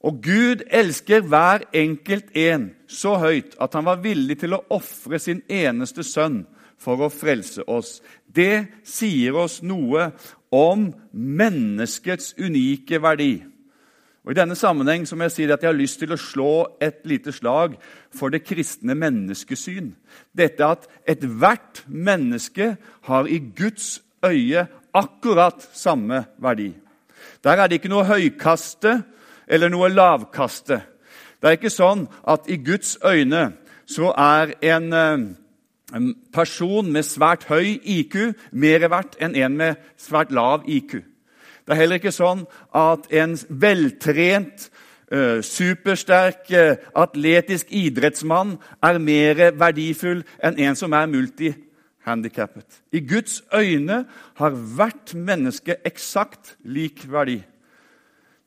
Og 0.00 0.22
Gud 0.24 0.64
elsker 0.72 1.20
hver 1.28 1.66
enkelt 1.76 2.32
en 2.36 2.70
så 2.88 3.18
høyt 3.20 3.56
at 3.60 3.74
han 3.76 3.84
var 3.84 4.00
villig 4.00 4.38
til 4.40 4.56
å 4.56 4.64
ofre 4.72 5.20
sin 5.20 5.42
eneste 5.48 6.04
sønn 6.06 6.42
for 6.80 7.04
å 7.04 7.10
frelse 7.12 7.66
oss. 7.68 7.98
Det 8.24 8.80
sier 8.88 9.36
oss 9.36 9.60
noe 9.60 10.08
om 10.56 10.88
menneskets 11.12 12.32
unike 12.40 13.00
verdi. 13.02 13.34
Og 14.24 14.32
I 14.32 14.40
denne 14.40 14.56
sammenheng 14.56 15.06
som 15.08 15.20
jeg 15.24 15.32
sier 15.32 15.52
at 15.52 15.62
jeg 15.64 15.70
har 15.70 15.78
lyst 15.78 16.00
til 16.02 16.12
å 16.12 16.20
slå 16.20 16.52
et 16.80 17.00
lite 17.08 17.32
slag 17.32 17.76
for 18.12 18.32
det 18.32 18.42
kristne 18.44 18.96
menneskesyn. 18.96 19.94
Dette 20.36 20.64
at 20.64 20.88
ethvert 21.08 21.84
menneske 21.88 22.74
har 23.08 23.28
i 23.28 23.40
Guds 23.40 23.98
øye 24.24 24.66
akkurat 24.96 25.64
samme 25.76 26.24
verdi. 26.40 26.72
Der 27.44 27.56
er 27.56 27.68
det 27.68 27.80
ikke 27.80 27.92
noe 27.92 28.08
høykaste 28.08 29.00
eller 29.50 29.72
noe 29.72 29.90
lavkaste. 29.90 30.80
Det 31.40 31.48
er 31.48 31.58
ikke 31.58 31.72
sånn 31.72 32.06
at 32.28 32.46
i 32.48 32.60
Guds 32.62 32.96
øyne 33.04 33.50
så 33.90 34.12
er 34.14 34.54
en 34.62 34.92
eh, 34.94 35.28
en 35.94 36.14
person 36.32 36.92
med 36.92 37.06
svært 37.06 37.46
høy 37.50 37.78
IQ 37.82 38.16
mer 38.52 38.86
verdt 38.90 39.16
enn 39.22 39.36
en 39.38 39.56
med 39.58 39.80
svært 39.98 40.32
lav 40.34 40.66
IQ. 40.70 41.00
Det 41.66 41.74
er 41.74 41.80
heller 41.82 42.00
ikke 42.00 42.14
sånn 42.14 42.44
at 42.76 43.06
en 43.14 43.36
veltrent, 43.48 44.70
eh, 45.10 45.40
supersterk, 45.42 46.50
eh, 46.50 46.76
atletisk 46.94 47.66
idrettsmann 47.70 48.58
er 48.82 48.98
mer 48.98 49.52
verdifull 49.52 50.24
enn 50.42 50.58
en 50.58 50.76
som 50.76 50.92
er 50.92 51.06
multihandikappet. 51.06 52.66
I 52.92 53.00
Guds 53.00 53.42
øyne 53.54 54.04
har 54.34 54.50
hvert 54.50 55.14
menneske 55.14 55.76
eksakt 55.84 56.56
lik 56.64 57.06
verdi. 57.10 57.42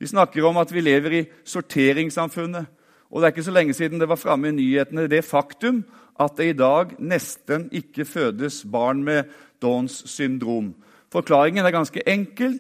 Vi 0.04 0.08
snakker 0.12 0.44
om 0.44 0.58
at 0.60 0.72
vi 0.74 0.82
lever 0.84 1.14
i 1.16 1.26
sorteringssamfunnet. 1.48 2.66
Og 3.08 3.22
Det 3.22 3.28
er 3.28 3.32
ikke 3.32 3.44
så 3.46 3.52
lenge 3.56 3.74
siden 3.74 4.02
det 4.02 4.10
var 4.10 4.20
framme 4.20 4.50
i 4.50 4.52
nyhetene 4.52 5.08
det 5.08 5.22
faktum 5.24 5.86
at 6.20 6.34
det 6.36 6.48
i 6.50 6.56
dag 6.60 6.92
nesten 7.00 7.70
ikke 7.72 8.04
fødes 8.06 8.66
barn 8.68 9.04
med 9.04 9.32
Downs 9.62 10.04
syndrom. 10.12 10.74
Forklaringen 11.08 11.64
er 11.66 11.72
ganske 11.72 12.04
enkel. 12.04 12.60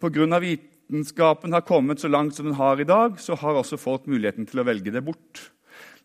Pga. 0.00 0.38
vitenskapen 0.38 1.52
har 1.52 1.66
kommet 1.66 2.00
så 2.00 2.08
langt 2.08 2.36
som 2.36 2.46
den 2.46 2.54
har 2.54 2.80
i 2.80 2.84
dag, 2.84 3.18
så 3.18 3.34
har 3.34 3.58
også 3.58 3.76
folk 3.76 4.06
muligheten 4.06 4.46
til 4.46 4.60
å 4.60 4.64
velge 4.64 4.92
det 4.92 5.04
bort. 5.04 5.50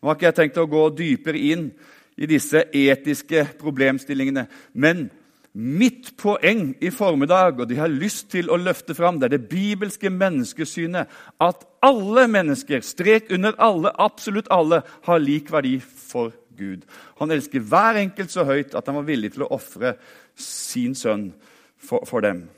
Nå 0.02 0.08
har 0.08 0.16
ikke 0.16 0.26
jeg 0.26 0.34
tenkt 0.34 0.58
å 0.58 0.66
gå 0.66 0.88
dypere 0.90 1.38
inn 1.38 1.70
i 2.16 2.26
disse 2.26 2.64
etiske 2.74 3.46
problemstillingene, 3.60 4.48
men 4.72 5.10
mitt 5.54 6.12
poeng 6.20 6.74
i 6.84 6.90
formiddag, 6.94 7.60
og 7.60 7.68
de 7.68 7.78
har 7.78 7.90
lyst 7.90 8.28
til 8.34 8.50
å 8.50 8.58
løfte 8.60 8.94
fram, 8.94 9.18
det 9.18 9.28
er 9.28 9.36
det 9.36 9.48
bibelske 9.50 10.10
menneskesynet 10.12 11.08
at 11.42 11.64
alle 11.84 12.26
mennesker, 12.30 12.84
strek 12.84 13.32
under 13.34 13.56
alle, 13.62 13.92
absolutt 13.98 14.50
alle, 14.54 14.82
har 15.06 15.22
lik 15.22 15.52
verdi 15.52 15.78
for 15.80 16.34
Gud. 16.58 16.84
Han 17.18 17.30
elsker 17.30 17.64
hver 17.64 18.00
enkelt 18.02 18.34
så 18.34 18.44
høyt 18.46 18.74
at 18.74 18.86
han 18.86 18.98
var 18.98 19.08
villig 19.08 19.32
til 19.34 19.46
å 19.46 19.52
ofre 19.54 19.96
sin 20.38 20.94
sønn 20.98 21.30
for, 21.78 22.04
for, 22.06 22.20
dem. 22.20 22.48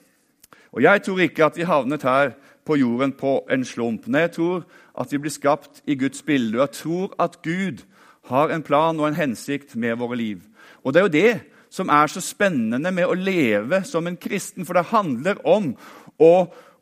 Og 0.73 0.83
Jeg 0.83 1.03
tror 1.05 1.21
ikke 1.21 1.47
at 1.47 1.59
vi 1.59 1.69
havnet 1.69 2.03
her 2.03 2.35
på 2.65 2.77
jorden 2.81 3.13
på 3.13 3.41
en 3.51 3.65
slump. 3.65 4.07
Nei, 4.07 4.27
jeg 4.29 4.37
tror 4.39 4.65
at 4.95 5.13
vi 5.13 5.19
blir 5.19 5.33
skapt 5.35 5.83
i 5.87 5.97
Guds 5.99 6.23
bilde. 6.23 6.59
Og 6.59 6.67
jeg 6.67 6.77
tror 6.83 7.15
at 7.19 7.41
Gud 7.43 7.85
har 8.31 8.53
en 8.53 8.63
plan 8.63 9.01
og 9.01 9.09
en 9.09 9.19
hensikt 9.19 9.77
med 9.77 9.99
våre 9.99 10.17
liv. 10.17 10.45
Og 10.85 10.95
det 10.95 11.01
er 11.01 11.07
jo 11.09 11.17
det 11.17 11.33
som 11.71 11.89
er 11.89 12.11
så 12.11 12.23
spennende 12.25 12.91
med 12.93 13.07
å 13.07 13.17
leve 13.17 13.83
som 13.87 14.07
en 14.07 14.19
kristen, 14.19 14.67
for 14.67 14.75
det 14.77 14.91
handler 14.91 15.39
om 15.47 15.73
å, 16.19 16.33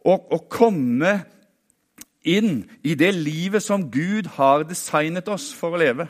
å, 0.05 0.15
å 0.15 0.39
komme 0.51 1.19
inn 2.29 2.63
i 2.83 2.95
det 2.99 3.13
livet 3.15 3.63
som 3.63 3.91
Gud 3.93 4.31
har 4.39 4.65
designet 4.69 5.29
oss 5.29 5.51
for 5.55 5.77
å 5.77 5.81
leve. 5.81 6.09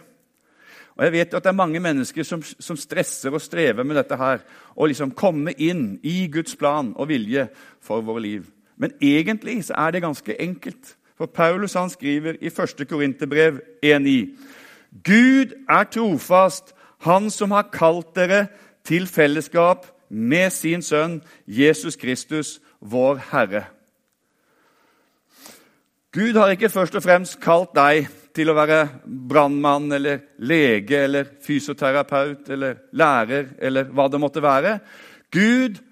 Og 0.99 1.04
jeg 1.06 1.14
vet 1.14 1.35
at 1.35 1.44
Det 1.44 1.50
er 1.50 1.58
mange 1.58 1.80
mennesker 1.80 2.26
som, 2.26 2.42
som 2.42 2.76
stresser 2.76 3.35
og 3.35 3.42
strever 3.42 3.87
med 3.87 3.97
dette 3.97 4.16
her, 4.18 4.42
å 4.75 4.87
liksom 4.87 5.14
komme 5.14 5.54
inn 5.54 5.99
i 6.02 6.26
Guds 6.26 6.56
plan 6.58 6.90
og 6.97 7.08
vilje 7.08 7.49
for 7.80 8.02
våre 8.02 8.23
liv. 8.23 8.49
Men 8.76 8.94
egentlig 9.02 9.64
så 9.64 9.75
er 9.78 9.90
det 9.94 10.02
ganske 10.02 10.35
enkelt. 10.42 10.97
For 11.18 11.26
Paulus 11.26 11.75
han 11.75 11.90
skriver 11.90 12.38
i 12.40 12.50
1. 12.50 12.87
Korinterbrev 12.88 13.61
1,9.: 13.82 14.28
Gud 15.04 15.54
er 15.68 15.85
trofast, 15.85 16.75
Han 16.99 17.30
som 17.30 17.50
har 17.50 17.70
kalt 17.73 18.16
dere 18.16 18.49
til 18.88 19.07
fellesskap 19.07 19.87
med 20.09 20.50
sin 20.54 20.83
sønn 20.83 21.18
Jesus 21.47 21.97
Kristus, 22.00 22.59
vår 22.80 23.21
Herre. 23.30 23.66
Gud 26.14 26.38
har 26.40 26.54
ikke 26.54 26.71
først 26.73 26.97
og 26.97 27.04
fremst 27.04 27.37
kalt 27.42 27.75
deg 27.76 28.09
til 28.35 28.49
å 28.49 28.57
være 28.57 28.80
brannmann 29.04 29.90
eller 29.92 30.23
lege 30.38 31.02
eller 31.04 31.28
fysioterapeut 31.45 32.49
eller 32.54 32.78
lærer 32.97 33.50
eller 33.61 33.90
hva 33.92 34.07
det 34.09 34.21
måtte 34.23 34.42
være. 34.42 34.78
Gud 35.35 35.83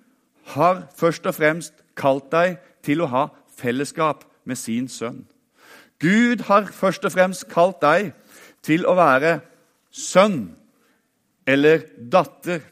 har 0.55 0.87
først 0.97 1.27
og 1.29 1.37
fremst 1.37 1.75
kalt 1.99 2.31
deg 2.33 2.57
til 2.87 3.03
å 3.03 3.11
ha 3.13 3.27
fellesskap 3.59 4.25
med 4.47 4.57
sin 4.61 4.89
sønn. 4.89 5.25
Gud 6.01 6.45
har 6.49 6.71
først 6.73 7.05
og 7.09 7.13
fremst 7.13 7.49
kalt 7.53 7.83
deg 7.83 8.13
til 8.65 8.87
å 8.89 8.95
være 8.97 9.41
sønn 9.93 10.57
eller 11.47 11.85
datter. 11.99 12.63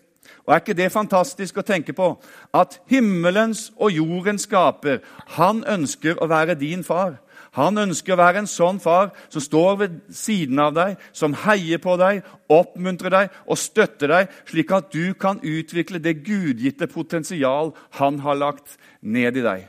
Og 0.44 0.54
Er 0.54 0.60
ikke 0.60 0.76
det 0.76 0.92
fantastisk 0.92 1.58
å 1.58 1.64
tenke 1.64 1.94
på? 1.96 2.10
At 2.52 2.80
himmelens 2.90 3.70
og 3.80 3.94
jordens 3.96 4.44
skaper, 4.44 5.00
han 5.38 5.64
ønsker 5.64 6.20
å 6.20 6.28
være 6.28 6.58
din 6.60 6.84
far. 6.84 7.16
Han 7.54 7.78
ønsker 7.78 8.14
å 8.14 8.18
være 8.18 8.42
en 8.42 8.50
sånn 8.50 8.80
far 8.82 9.12
som 9.30 9.42
står 9.42 9.76
ved 9.78 9.98
siden 10.12 10.58
av 10.58 10.74
deg, 10.74 10.96
som 11.14 11.36
heier 11.44 11.78
på 11.78 11.94
deg, 12.00 12.24
oppmuntrer 12.50 13.14
deg 13.14 13.36
og 13.46 13.60
støtter 13.62 14.10
deg, 14.10 14.32
slik 14.50 14.74
at 14.74 14.90
du 14.92 15.14
kan 15.14 15.38
utvikle 15.38 16.02
det 16.02 16.18
gudgitte 16.26 16.90
potensial 16.90 17.72
han 18.00 18.18
har 18.26 18.40
lagt 18.40 18.74
ned 19.00 19.38
i 19.38 19.46
deg. 19.46 19.68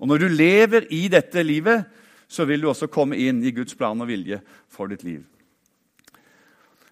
Og 0.00 0.08
Når 0.08 0.18
du 0.18 0.28
lever 0.28 0.86
i 0.94 1.08
dette 1.12 1.42
livet, 1.42 1.84
så 2.28 2.44
vil 2.44 2.62
du 2.62 2.68
også 2.68 2.88
komme 2.88 3.16
inn 3.16 3.42
i 3.44 3.52
Guds 3.52 3.74
plan 3.74 4.00
og 4.00 4.08
vilje 4.08 4.40
for 4.72 4.88
ditt 4.88 5.04
liv. 5.04 5.22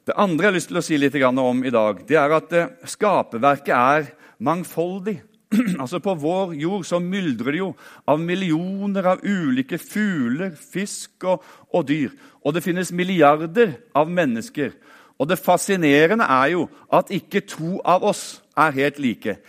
Det 0.06 0.14
andre 0.14 0.44
jeg 0.44 0.52
har 0.52 0.54
lyst 0.54 0.68
til 0.70 0.78
å 0.78 0.84
si 0.86 0.96
litt 1.00 1.16
om 1.18 1.64
i 1.66 1.70
dag, 1.74 2.02
det 2.06 2.14
er 2.14 2.30
at 2.36 2.52
eh, 2.54 2.68
skaperverket 2.86 3.74
er 3.74 4.04
mangfoldig. 4.38 5.16
altså 5.82 5.98
På 5.98 6.14
vår 6.14 6.54
jord 6.54 6.84
så 6.86 7.00
myldrer 7.02 7.56
det 7.56 7.58
jo 7.58 7.72
av 8.06 8.22
millioner 8.22 9.08
av 9.10 9.24
ulike 9.26 9.80
fugler, 9.82 10.54
fisk 10.54 11.26
og, 11.26 11.42
og, 11.72 11.88
dyr. 11.90 12.14
Og 12.46 12.54
det 12.54 12.62
finnes 12.62 12.94
milliarder 12.94 13.74
av 13.98 14.06
mennesker. 14.06 14.76
Og 15.18 15.26
det 15.26 15.40
fascinerende 15.42 16.30
er 16.30 16.54
jo 16.54 16.68
at 16.86 17.10
ikke 17.10 17.42
to 17.42 17.80
av 17.82 18.06
oss 18.06 18.38
er 18.54 18.78
helt 18.78 19.02
like. 19.02 19.40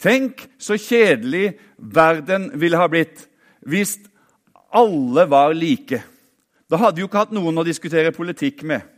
Tenk 0.00 0.46
så 0.56 0.80
kjedelig 0.80 1.58
verden 1.76 2.54
ville 2.56 2.80
ha 2.80 2.88
blitt 2.88 3.26
hvis 3.68 3.98
alle 4.72 5.28
var 5.28 5.52
like. 5.52 6.00
Da 6.72 6.80
hadde 6.80 6.96
vi 6.96 7.04
jo 7.04 7.12
ikke 7.12 7.26
hatt 7.26 7.36
noen 7.36 7.60
å 7.60 7.68
diskutere 7.68 8.16
politikk 8.16 8.64
med. 8.64 8.95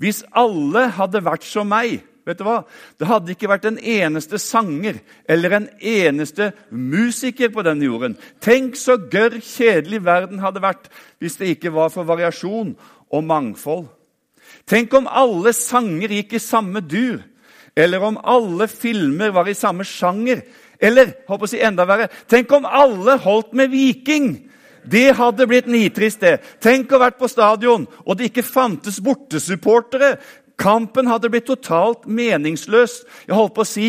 Hvis 0.00 0.24
alle 0.34 0.88
hadde 0.96 1.24
vært 1.24 1.46
som 1.46 1.70
meg 1.70 2.02
Vet 2.24 2.38
du 2.40 2.46
hva? 2.46 2.62
Det 2.96 3.04
hadde 3.04 3.34
ikke 3.34 3.50
vært 3.50 3.66
en 3.68 3.76
eneste 3.76 4.38
sanger 4.40 4.96
eller 5.28 5.58
en 5.58 5.66
eneste 5.76 6.52
musiker 6.72 7.50
på 7.52 7.64
denne 7.66 7.84
jorden. 7.84 8.14
Tenk 8.40 8.78
så 8.80 8.96
gørr 8.96 9.36
kjedelig 9.44 10.00
verden 10.06 10.40
hadde 10.40 10.62
vært 10.64 10.88
hvis 11.20 11.36
det 11.40 11.50
ikke 11.52 11.74
var 11.74 11.92
for 11.92 12.08
variasjon 12.08 12.72
og 13.12 13.28
mangfold. 13.28 13.90
Tenk 14.64 14.96
om 14.96 15.08
alle 15.10 15.52
sanger 15.56 16.16
gikk 16.16 16.38
i 16.38 16.40
samme 16.40 16.80
dur, 16.80 17.20
eller 17.76 18.08
om 18.08 18.16
alle 18.16 18.70
filmer 18.72 19.34
var 19.34 19.50
i 19.50 19.56
samme 19.58 19.84
sjanger. 19.84 20.40
Eller 20.80 21.12
håper 21.28 21.44
å 21.44 21.50
si 21.50 21.60
enda 21.60 21.84
verre, 21.88 22.08
tenk 22.30 22.52
om 22.56 22.64
alle 22.64 23.18
holdt 23.20 23.52
med 23.52 23.72
Viking! 23.74 24.32
Det 24.90 25.14
hadde 25.16 25.46
blitt 25.48 25.68
nitrist, 25.70 26.20
det. 26.20 26.38
Tenk 26.60 26.92
å 26.92 27.00
vært 27.00 27.18
på 27.20 27.28
stadion, 27.30 27.86
og 28.04 28.16
det 28.18 28.30
ikke 28.30 28.46
fantes 28.46 29.00
bortesupportere 29.04 30.16
Kampen 30.54 31.08
hadde 31.10 31.30
blitt 31.32 31.48
totalt 31.48 32.04
meningsløs. 32.06 33.00
Jeg 33.26 33.34
holdt 33.34 33.56
på 33.56 33.64
å 33.64 33.68
si 33.68 33.88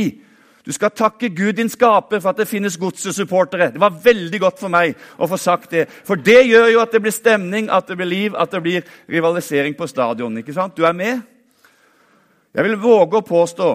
du 0.65 0.71
skal 0.73 0.89
takke 0.89 1.29
Gud, 1.29 1.53
din 1.59 1.69
skaper, 1.69 2.17
for 2.17 2.31
at 2.31 2.39
det 2.41 2.47
finnes 2.49 2.77
godsesupportere. 2.81 3.67
Det 3.75 3.81
var 3.81 3.99
veldig 4.01 4.39
godt 4.41 4.63
for 4.63 4.73
meg 4.73 4.95
å 5.21 5.27
få 5.29 5.37
sagt 5.37 5.75
det. 5.75 5.83
For 6.07 6.17
det 6.17 6.39
gjør 6.47 6.71
jo 6.73 6.79
at 6.81 6.95
det 6.95 7.03
blir 7.05 7.13
stemning, 7.13 7.67
at 7.69 7.85
det 7.85 7.99
blir 7.99 8.09
liv, 8.09 8.33
at 8.33 8.49
det 8.49 8.63
blir 8.65 8.87
rivalisering 9.05 9.77
på 9.77 9.85
stadion. 9.87 10.37
ikke 10.41 10.55
sant? 10.57 10.73
Du 10.73 10.81
er 10.81 10.97
med? 10.97 11.21
Jeg 12.55 12.65
vil 12.65 12.81
våge 12.81 13.21
å 13.21 13.27
påstå 13.27 13.69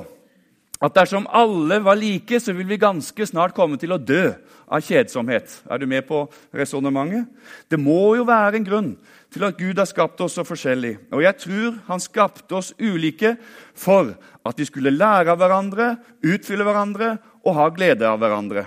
at 0.82 0.96
dersom 0.96 1.28
alle 1.30 1.78
var 1.84 1.94
like, 2.00 2.40
så 2.40 2.56
vil 2.56 2.66
vi 2.66 2.80
ganske 2.80 3.26
snart 3.26 3.54
komme 3.54 3.78
til 3.78 3.92
å 3.94 4.00
dø 4.02 4.32
av 4.70 4.84
kjedsomhet. 4.86 5.50
Er 5.66 5.80
du 5.82 5.86
med 5.90 6.06
på 6.06 6.22
resonnementet? 6.54 7.26
Det 7.68 7.78
må 7.80 8.14
jo 8.18 8.26
være 8.28 8.60
en 8.60 8.66
grunn 8.66 8.90
til 9.30 9.46
at 9.46 9.58
Gud 9.58 9.78
har 9.78 9.88
skapt 9.90 10.20
oss 10.22 10.38
så 10.38 10.44
forskjellig. 10.46 10.96
Og 11.10 11.24
jeg 11.24 11.38
tror 11.42 11.78
han 11.88 12.02
skapte 12.02 12.58
oss 12.58 12.72
ulike 12.78 13.34
for 13.74 14.14
at 14.46 14.60
vi 14.60 14.66
skulle 14.68 14.94
lære 14.94 15.34
av 15.34 15.40
hverandre, 15.40 15.94
utfylle 16.22 16.66
hverandre 16.66 17.16
og 17.42 17.56
ha 17.58 17.70
glede 17.74 18.06
av 18.06 18.20
hverandre. 18.22 18.66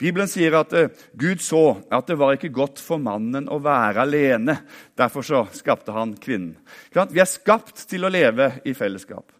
Bibelen 0.00 0.26
sier 0.28 0.56
at 0.58 0.72
uh, 0.74 0.90
Gud 1.14 1.42
så 1.42 1.78
at 1.94 2.08
det 2.10 2.18
var 2.18 2.34
ikke 2.34 2.52
godt 2.54 2.82
for 2.82 2.98
mannen 2.98 3.46
å 3.46 3.60
være 3.62 4.02
alene. 4.02 4.58
Derfor 4.98 5.26
så 5.26 5.44
skapte 5.54 5.94
han 5.94 6.16
kvinnen. 6.18 6.56
Vi 6.90 7.22
er 7.22 7.30
skapt 7.30 7.86
til 7.90 8.06
å 8.06 8.12
leve 8.12 8.56
i 8.66 8.74
fellesskap. 8.74 9.30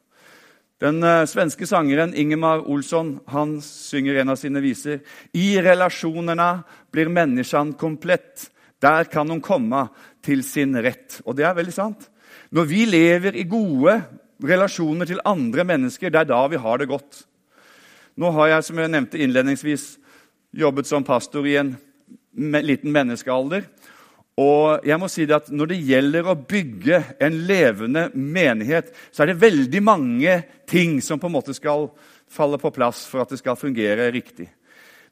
Den 0.83 0.99
uh, 1.07 1.23
svenske 1.31 1.67
sangeren 1.71 2.15
Ingemar 2.19 2.65
Olsson 2.71 3.19
han 3.31 3.61
synger 3.63 4.19
en 4.21 4.33
av 4.35 4.39
sine 4.41 4.63
viser. 4.65 5.05
I 5.33 5.55
relasjonene 5.63 6.49
blir 6.93 7.13
menneskene 7.13 7.79
komplett. 7.79 8.49
Der 8.83 9.07
kan 9.11 9.31
hun 9.31 9.43
komme 9.45 9.87
til 10.25 10.43
sin 10.45 10.75
rett. 10.75 11.21
Og 11.25 11.39
det 11.39 11.47
er 11.47 11.57
veldig 11.57 11.75
sant. 11.75 12.09
Når 12.55 12.67
vi 12.69 12.83
lever 12.91 13.39
i 13.39 13.47
gode 13.49 14.01
relasjoner 14.45 15.09
til 15.09 15.23
andre 15.25 15.65
mennesker, 15.67 16.11
det 16.11 16.25
er 16.25 16.33
da 16.33 16.43
vi 16.51 16.61
har 16.61 16.83
det 16.83 16.91
godt. 16.91 17.23
Nå 18.19 18.31
har 18.35 18.51
jeg, 18.51 18.67
som 18.67 18.79
jeg 18.79 18.93
nevnte 18.93 19.21
innledningsvis, 19.23 19.87
jobbet 20.55 20.91
som 20.91 21.07
pastor 21.07 21.47
i 21.47 21.57
en 21.59 21.75
liten 22.35 22.93
menneskealder. 22.95 23.65
Og 24.41 24.83
jeg 24.83 24.99
må 24.99 25.07
si 25.11 25.27
det 25.29 25.37
at 25.37 25.51
Når 25.55 25.71
det 25.71 25.83
gjelder 25.87 26.27
å 26.27 26.35
bygge 26.35 27.01
en 27.23 27.37
levende 27.47 28.09
menighet, 28.15 28.91
så 29.15 29.23
er 29.23 29.31
det 29.31 29.43
veldig 29.43 29.83
mange 29.83 30.41
ting 30.67 31.01
som 31.03 31.21
på 31.23 31.31
en 31.31 31.37
måte 31.37 31.55
skal 31.55 31.89
falle 32.27 32.59
på 32.59 32.73
plass 32.75 33.05
for 33.07 33.23
at 33.23 33.31
det 33.31 33.39
skal 33.39 33.59
fungere 33.59 34.11
riktig. 34.11 34.49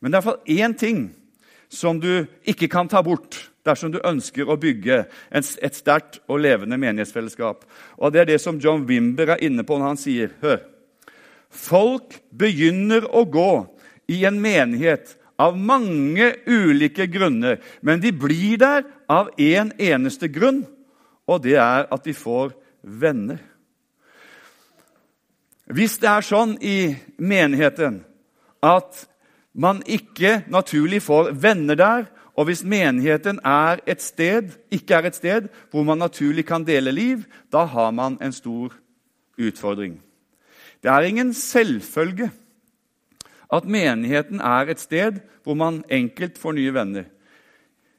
Men 0.01 0.11
det 0.11 0.19
er 0.19 0.25
iallfall 0.25 0.59
én 0.59 0.75
ting 0.75 1.03
som 1.73 2.01
du 2.01 2.27
ikke 2.49 2.69
kan 2.69 2.91
ta 2.91 3.03
bort 3.05 3.39
dersom 3.65 3.93
du 3.95 4.01
ønsker 4.03 4.49
å 4.51 4.59
bygge 4.59 5.05
et 5.31 5.77
sterkt 5.77 6.19
og 6.27 6.43
levende 6.43 6.79
menighetsfellesskap. 6.83 7.63
Og 8.03 8.13
Det 8.13 8.21
er 8.21 8.31
det 8.33 8.41
som 8.43 8.59
John 8.59 8.85
Wimber 8.89 9.37
er 9.37 9.45
inne 9.45 9.63
på 9.63 9.79
når 9.79 9.93
han 9.93 10.01
sier 10.01 10.35
Hør. 10.43 10.61
Folk 11.53 12.19
begynner 12.31 13.07
å 13.07 13.25
gå 13.29 13.53
i 14.11 14.25
en 14.27 14.41
menighet 14.41 15.15
av 15.43 15.57
mange 15.59 16.29
ulike 16.47 17.09
grunner, 17.11 17.59
men 17.83 18.03
de 18.03 18.13
blir 18.15 18.61
der 18.61 18.85
av 19.11 19.33
én 19.39 19.73
en 19.73 19.73
eneste 19.79 20.31
grunn, 20.31 20.63
og 21.27 21.43
det 21.45 21.57
er 21.59 21.89
at 21.91 22.05
de 22.07 22.15
får 22.15 22.55
venner. 22.83 23.41
Hvis 25.73 25.99
det 26.03 26.11
er 26.11 26.27
sånn 26.27 26.57
i 26.61 26.95
menigheten 27.23 28.03
at 28.63 29.07
man 29.53 29.81
ikke 29.87 30.43
naturlig 30.53 31.03
får 31.05 31.33
venner 31.39 31.79
der, 31.79 32.07
og 32.33 32.49
hvis 32.49 32.65
menigheten 32.65 33.41
er 33.45 33.83
et 33.87 34.01
sted, 34.03 34.55
ikke 34.73 34.97
er 34.97 35.09
et 35.09 35.19
sted 35.19 35.49
hvor 35.71 35.85
man 35.85 36.01
naturlig 36.01 36.47
kan 36.49 36.65
dele 36.65 36.93
liv, 36.93 37.27
da 37.53 37.67
har 37.69 37.93
man 37.93 38.17
en 38.25 38.33
stor 38.33 38.73
utfordring. 39.39 39.99
Det 40.83 40.91
er 40.91 41.07
ingen 41.07 41.35
selvfølge 41.37 42.31
at 43.53 43.69
menigheten 43.69 44.41
er 44.41 44.73
et 44.73 44.81
sted 44.81 45.21
hvor 45.45 45.59
man 45.59 45.83
enkelt 45.93 46.39
får 46.41 46.57
nye 46.57 46.75
venner. 46.75 47.07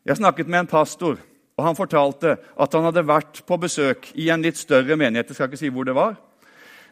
Jeg 0.04 0.20
snakket 0.20 0.50
med 0.50 0.64
en 0.64 0.72
pastor, 0.72 1.20
og 1.58 1.66
han 1.68 1.78
fortalte 1.78 2.36
at 2.36 2.76
han 2.76 2.88
hadde 2.88 3.06
vært 3.08 3.44
på 3.48 3.58
besøk 3.62 4.10
i 4.20 4.30
en 4.34 4.44
litt 4.44 4.58
større 4.60 4.98
menighet. 5.00 5.30
Jeg 5.30 5.38
skal 5.38 5.52
ikke 5.52 5.62
si 5.62 5.72
hvor 5.72 5.88
det 5.88 5.96
var. 5.96 6.18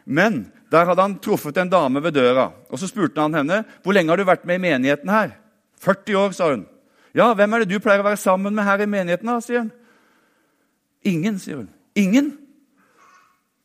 Men 0.04 0.46
der 0.72 0.86
hadde 0.88 1.04
han 1.04 1.18
truffet 1.22 1.58
en 1.60 1.70
dame 1.70 2.02
ved 2.02 2.14
døra. 2.16 2.50
og 2.70 2.78
Så 2.78 2.88
spurte 2.88 3.20
han 3.20 3.34
henne 3.34 3.62
hvor 3.82 3.94
lenge 3.94 4.10
har 4.10 4.20
du 4.20 4.26
vært 4.26 4.46
med 4.48 4.60
i 4.60 4.64
menigheten 4.70 5.10
her. 5.10 5.34
40 5.82 6.16
år, 6.16 6.30
sa 6.36 6.52
hun. 6.54 6.66
Ja, 7.12 7.32
hvem 7.34 7.52
er 7.52 7.62
det 7.62 7.74
du 7.74 7.82
pleier 7.82 8.00
å 8.00 8.06
være 8.06 8.20
sammen 8.20 8.54
med 8.54 8.64
her 8.64 8.80
i 8.80 8.88
menigheten? 8.88 9.28
da, 9.28 9.40
sier 9.42 9.66
hun. 9.66 9.72
Ingen, 11.04 11.38
sier 11.42 11.58
hun. 11.60 11.68
Ingen? 11.98 12.30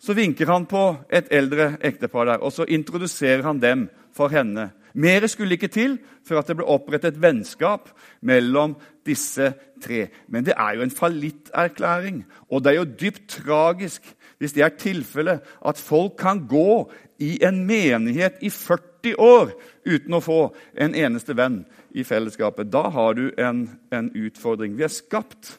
Så 0.02 0.14
vinker 0.18 0.50
han 0.50 0.66
på 0.70 0.82
et 1.10 1.30
eldre 1.34 1.76
ektepar 1.86 2.28
der, 2.28 2.42
og 2.44 2.52
så 2.54 2.66
introduserer 2.66 3.46
han 3.46 3.62
dem 3.62 3.88
for 4.14 4.34
henne. 4.34 4.72
Mer 4.98 5.28
skulle 5.30 5.58
ikke 5.58 5.70
til 5.70 6.00
for 6.26 6.40
at 6.40 6.50
det 6.50 6.58
ble 6.58 6.66
opprettet 6.66 7.20
vennskap 7.22 7.92
mellom 8.26 8.76
disse 9.06 9.52
tre. 9.84 10.08
Men 10.28 10.46
det 10.48 10.56
er 10.58 10.76
jo 10.76 10.86
en 10.86 10.94
fallitterklæring, 10.94 12.24
og 12.50 12.64
det 12.64 12.72
er 12.72 12.80
jo 12.80 12.94
dypt 13.02 13.28
tragisk 13.30 14.08
hvis 14.38 14.54
det 14.54 14.64
er 14.66 14.78
tilfellet 14.78 15.46
at 15.66 15.80
folk 15.82 16.18
kan 16.20 16.44
gå 16.50 16.92
i 17.20 17.38
en 17.46 17.64
menighet 17.66 18.42
i 18.42 18.50
40 18.54 19.16
år 19.18 19.54
uten 19.86 20.14
å 20.14 20.22
få 20.22 20.42
en 20.78 20.96
eneste 20.98 21.34
venn 21.38 21.64
i 21.98 22.06
fellesskapet. 22.06 22.70
Da 22.70 22.88
har 22.94 23.18
du 23.18 23.32
en, 23.38 23.64
en 23.94 24.12
utfordring. 24.14 24.76
Vi 24.78 24.86
er 24.86 24.94
skapt 24.94 25.56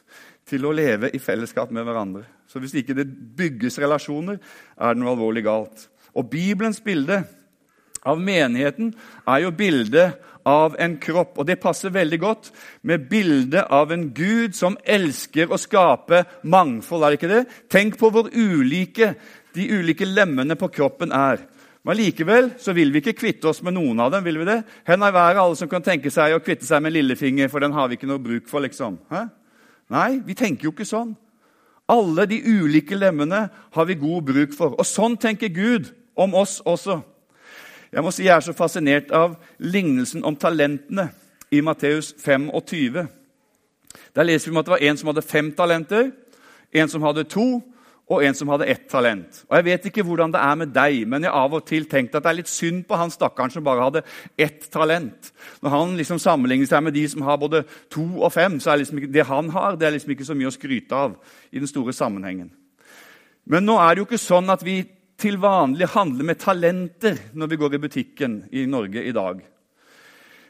til 0.47 0.65
å 0.65 0.73
leve 0.75 1.11
i 1.13 1.19
fellesskap 1.19 1.71
med 1.75 1.87
hverandre. 1.87 2.23
Så 2.47 2.61
hvis 2.63 2.75
ikke 2.79 2.95
det 2.97 3.09
bygges 3.37 3.79
relasjoner, 3.81 4.39
er 4.79 4.95
det 4.95 5.01
noe 5.01 5.13
alvorlig 5.13 5.43
galt. 5.45 5.89
Og 6.15 6.29
Bibelens 6.31 6.79
bilde 6.81 7.21
av 8.07 8.19
menigheten 8.21 8.93
er 9.27 9.43
jo 9.43 9.51
bildet 9.55 10.19
av 10.47 10.75
en 10.79 10.95
kropp. 11.01 11.37
Og 11.37 11.47
det 11.47 11.59
passer 11.61 11.93
veldig 11.93 12.19
godt 12.21 12.51
med 12.87 13.07
bildet 13.09 13.67
av 13.69 13.91
en 13.91 14.09
Gud 14.15 14.55
som 14.57 14.77
elsker 14.83 15.51
å 15.51 15.59
skape 15.59 16.23
mangfold. 16.43 17.03
er 17.03 17.09
det 17.09 17.19
ikke 17.19 17.33
det? 17.33 17.45
Tenk 17.69 17.99
på 17.99 18.11
hvor 18.13 18.31
ulike 18.33 19.13
de 19.53 19.65
ulike 19.73 20.05
lemmene 20.05 20.55
på 20.55 20.69
kroppen 20.71 21.11
er. 21.11 21.41
Men 21.83 21.97
likevel 21.97 22.51
så 22.59 22.73
vil 22.75 22.91
vi 22.91 23.01
ikke 23.01 23.17
kvitte 23.17 23.49
oss 23.49 23.61
med 23.63 23.73
noen 23.73 23.99
av 24.03 24.11
dem. 24.11 24.23
vil 24.23 24.37
vi 24.39 24.45
det? 24.45 24.63
Hen 24.85 25.03
er 25.03 25.11
været 25.11 25.39
alle 25.39 25.55
som 25.55 25.69
kan 25.69 25.81
tenke 25.81 26.11
seg 26.11 26.35
å 26.35 26.43
kvitte 26.43 26.65
seg 26.67 26.83
med 26.83 26.93
lillefinger, 26.93 27.47
for 27.47 27.59
den 27.59 27.73
har 27.73 27.87
vi 27.87 27.95
ikke 27.97 28.09
noe 28.09 28.19
bruk 28.19 28.47
for. 28.47 28.59
liksom. 28.59 28.99
Hæ? 29.09 29.27
Nei, 29.89 30.21
vi 30.25 30.35
tenker 30.35 30.65
jo 30.65 30.71
ikke 30.71 30.85
sånn. 30.85 31.15
Alle 31.89 32.27
de 32.29 32.37
ulike 32.45 32.95
lemmene 32.95 33.49
har 33.49 33.85
vi 33.85 33.95
god 33.95 34.27
bruk 34.27 34.53
for. 34.53 34.75
Og 34.77 34.85
sånn 34.85 35.17
tenker 35.17 35.49
Gud 35.49 35.89
om 36.15 36.35
oss 36.35 36.59
også. 36.61 37.01
Jeg 37.91 38.05
må 38.05 38.11
si 38.13 38.27
jeg 38.27 38.35
er 38.35 38.45
så 38.45 38.53
fascinert 38.53 39.09
av 39.15 39.33
lignelsen 39.57 40.21
om 40.25 40.35
talentene 40.37 41.07
i 41.51 41.61
Matteus 41.65 42.11
25. 42.21 43.07
Der 44.13 44.27
leser 44.27 44.49
vi 44.49 44.53
om 44.53 44.61
at 44.61 44.67
det 44.67 44.75
var 44.75 44.85
en 44.85 44.99
som 44.99 45.09
hadde 45.09 45.25
fem 45.25 45.49
talenter, 45.57 46.11
en 46.69 46.91
som 46.91 47.01
hadde 47.01 47.25
to, 47.29 47.47
og 48.09 48.23
en 48.25 48.33
som 48.33 48.49
hadde 48.49 48.65
ett 48.65 48.87
talent. 48.89 49.43
Og 49.49 49.55
Jeg 49.55 49.65
vet 49.65 49.83
ikke 49.85 50.03
hvordan 50.05 50.31
det 50.33 50.41
er 50.41 50.55
med 50.57 50.71
deg, 50.73 51.03
men 51.07 51.23
jeg 51.23 51.31
av 51.31 51.53
og 51.53 51.65
til 51.65 51.85
tenkt 51.85 52.15
at 52.17 52.25
det 52.25 52.31
er 52.31 52.39
litt 52.39 52.49
synd 52.49 52.87
på 52.89 52.97
han 52.97 53.13
stakkaren 53.13 53.53
som 53.53 53.65
bare 53.65 53.85
hadde 53.85 54.01
ett 54.37 54.65
talent. 54.73 55.29
Når 55.61 55.69
han 55.69 55.97
liksom 55.97 56.21
sammenligner 56.21 56.65
seg 56.69 56.83
med 56.83 56.97
de 56.97 57.05
som 57.09 57.21
har 57.21 57.37
både 57.37 57.63
to 57.89 58.05
og 58.17 58.33
fem, 58.33 58.57
så 58.59 58.73
er 58.73 58.81
liksom 58.81 58.97
ikke, 58.97 59.13
det 59.13 59.27
han 59.29 59.49
har, 59.53 59.77
det 59.77 59.87
er 59.87 59.93
liksom 59.97 60.15
ikke 60.15 60.25
så 60.25 60.37
mye 60.37 60.49
å 60.49 60.55
skryte 60.57 60.95
av 60.95 61.19
i 61.51 61.61
den 61.61 61.69
store 61.69 61.93
sammenhengen. 61.93 62.49
Men 63.45 63.65
nå 63.65 63.77
er 63.77 63.93
det 63.93 64.01
jo 64.01 64.09
ikke 64.09 64.21
sånn 64.21 64.49
at 64.49 64.65
vi 64.65 64.81
til 65.19 65.39
vanlig 65.41 65.89
handler 65.93 66.25
med 66.31 66.39
talenter 66.39 67.17
når 67.37 67.51
vi 67.51 67.59
går 67.59 67.75
i 67.75 67.81
butikken 67.83 68.37
i 68.51 68.65
Norge 68.65 69.03
i 69.03 69.13
dag. 69.15 69.41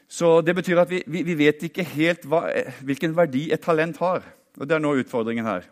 Så 0.08 0.40
Det 0.42 0.54
betyr 0.54 0.80
at 0.80 0.90
vi, 0.90 1.02
vi, 1.06 1.22
vi 1.22 1.38
vet 1.38 1.62
ikke 1.62 1.86
helt 1.86 2.24
hva, 2.26 2.46
hvilken 2.82 3.14
verdi 3.16 3.50
et 3.52 3.62
talent 3.62 3.96
har. 4.02 4.24
Og 4.58 4.66
Det 4.66 4.74
er 4.74 4.82
nå 4.82 4.96
utfordringen 4.98 5.46
her. 5.46 5.68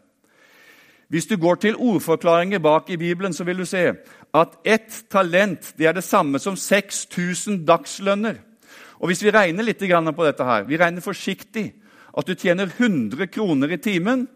Hvis 1.09 1.27
du 1.27 1.37
går 1.41 1.57
til 1.57 1.77
ordforklaringer 1.77 2.59
bak 2.59 2.91
i 2.91 2.97
Bibelen, 3.01 3.33
så 3.33 3.45
vil 3.45 3.59
du 3.59 3.65
se 3.65 3.95
at 4.35 4.59
ett 4.65 5.05
talent 5.11 5.73
det 5.79 5.87
er 5.89 5.97
det 5.97 6.05
samme 6.05 6.39
som 6.39 6.57
6000 6.57 7.65
dagslønner. 7.67 8.37
Og 9.01 9.09
Hvis 9.09 9.23
vi 9.25 9.31
regner 9.31 9.65
litt 9.65 9.79
på 9.81 10.25
dette 10.25 10.45
her, 10.45 10.65
vi 10.69 10.77
regner 10.77 11.01
forsiktig 11.01 11.73
at 12.19 12.27
du 12.27 12.35
tjener 12.35 12.67
100 12.67 13.27
kroner 13.27 13.73
i 13.73 13.79
timen, 13.79 14.29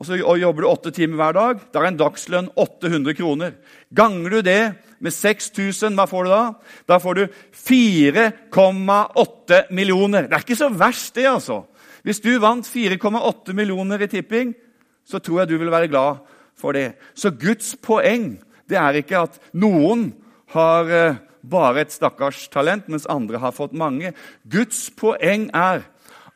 og 0.00 0.08
så 0.08 0.16
jobber 0.16 0.64
du 0.64 0.68
åtte 0.70 0.88
timer 0.96 1.18
hver 1.20 1.34
dag, 1.36 1.58
da 1.74 1.82
er 1.82 1.90
en 1.90 1.98
dagslønn 2.00 2.46
800 2.56 3.12
kroner. 3.18 3.50
Ganger 3.92 4.32
du 4.32 4.40
det 4.46 4.62
med 5.04 5.12
6000, 5.12 5.92
hva 5.98 6.06
får 6.08 6.24
du 6.24 6.30
da? 6.32 6.44
Da 6.88 6.96
får 7.04 7.14
du 7.18 7.24
4,8 7.52 9.68
millioner. 9.76 10.24
Det 10.24 10.32
er 10.38 10.44
ikke 10.46 10.56
så 10.56 10.72
verst, 10.72 11.12
det, 11.18 11.26
altså. 11.28 11.68
Hvis 12.00 12.24
du 12.24 12.32
vant 12.40 12.64
4,8 12.64 13.52
millioner 13.52 14.00
i 14.00 14.08
tipping, 14.08 14.56
så 15.04 15.20
tror 15.20 15.42
jeg 15.42 15.52
du 15.52 15.60
vil 15.60 15.72
være 15.72 15.92
glad 15.92 16.24
for 16.56 16.72
det. 16.72 16.96
Så 17.12 17.36
Guds 17.36 17.76
poeng 17.76 18.40
det 18.70 18.78
er 18.78 19.02
ikke 19.02 19.24
at 19.26 19.40
noen 19.58 20.12
har 20.54 20.90
eh, 20.94 21.18
bare 21.42 21.82
et 21.82 21.92
stakkars 21.92 22.46
talent, 22.52 22.86
mens 22.88 23.08
andre 23.10 23.40
har 23.42 23.56
fått 23.56 23.74
mange. 23.76 24.14
Guds 24.48 24.88
poeng 24.96 25.50
er 25.52 25.82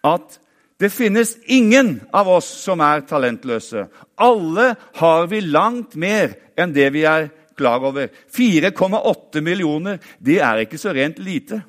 at 0.04 0.40
det 0.84 0.90
finnes 0.92 1.36
ingen 1.48 1.94
av 2.12 2.28
oss 2.28 2.48
som 2.60 2.82
er 2.84 3.06
talentløse. 3.08 3.86
Alle 4.20 4.74
har 5.00 5.28
vi 5.30 5.40
langt 5.40 5.94
mer 5.96 6.34
enn 6.60 6.74
det 6.76 6.90
vi 6.92 7.06
er 7.08 7.30
klar 7.56 7.80
over. 7.88 8.10
4,8 8.28 9.40
millioner 9.40 9.96
det 10.20 10.42
er 10.44 10.60
ikke 10.66 10.80
så 10.80 10.92
rent 10.92 11.22
lite. 11.24 11.62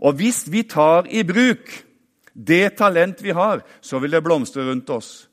Og 0.00 0.16
hvis 0.16 0.46
vi 0.48 0.62
tar 0.64 1.04
i 1.12 1.20
bruk 1.28 1.68
det 2.32 2.78
talent 2.80 3.20
vi 3.20 3.34
har, 3.36 3.60
så 3.84 4.00
vil 4.00 4.16
det 4.16 4.22
blomstre 4.24 4.64
rundt 4.64 4.88
oss 4.94 5.26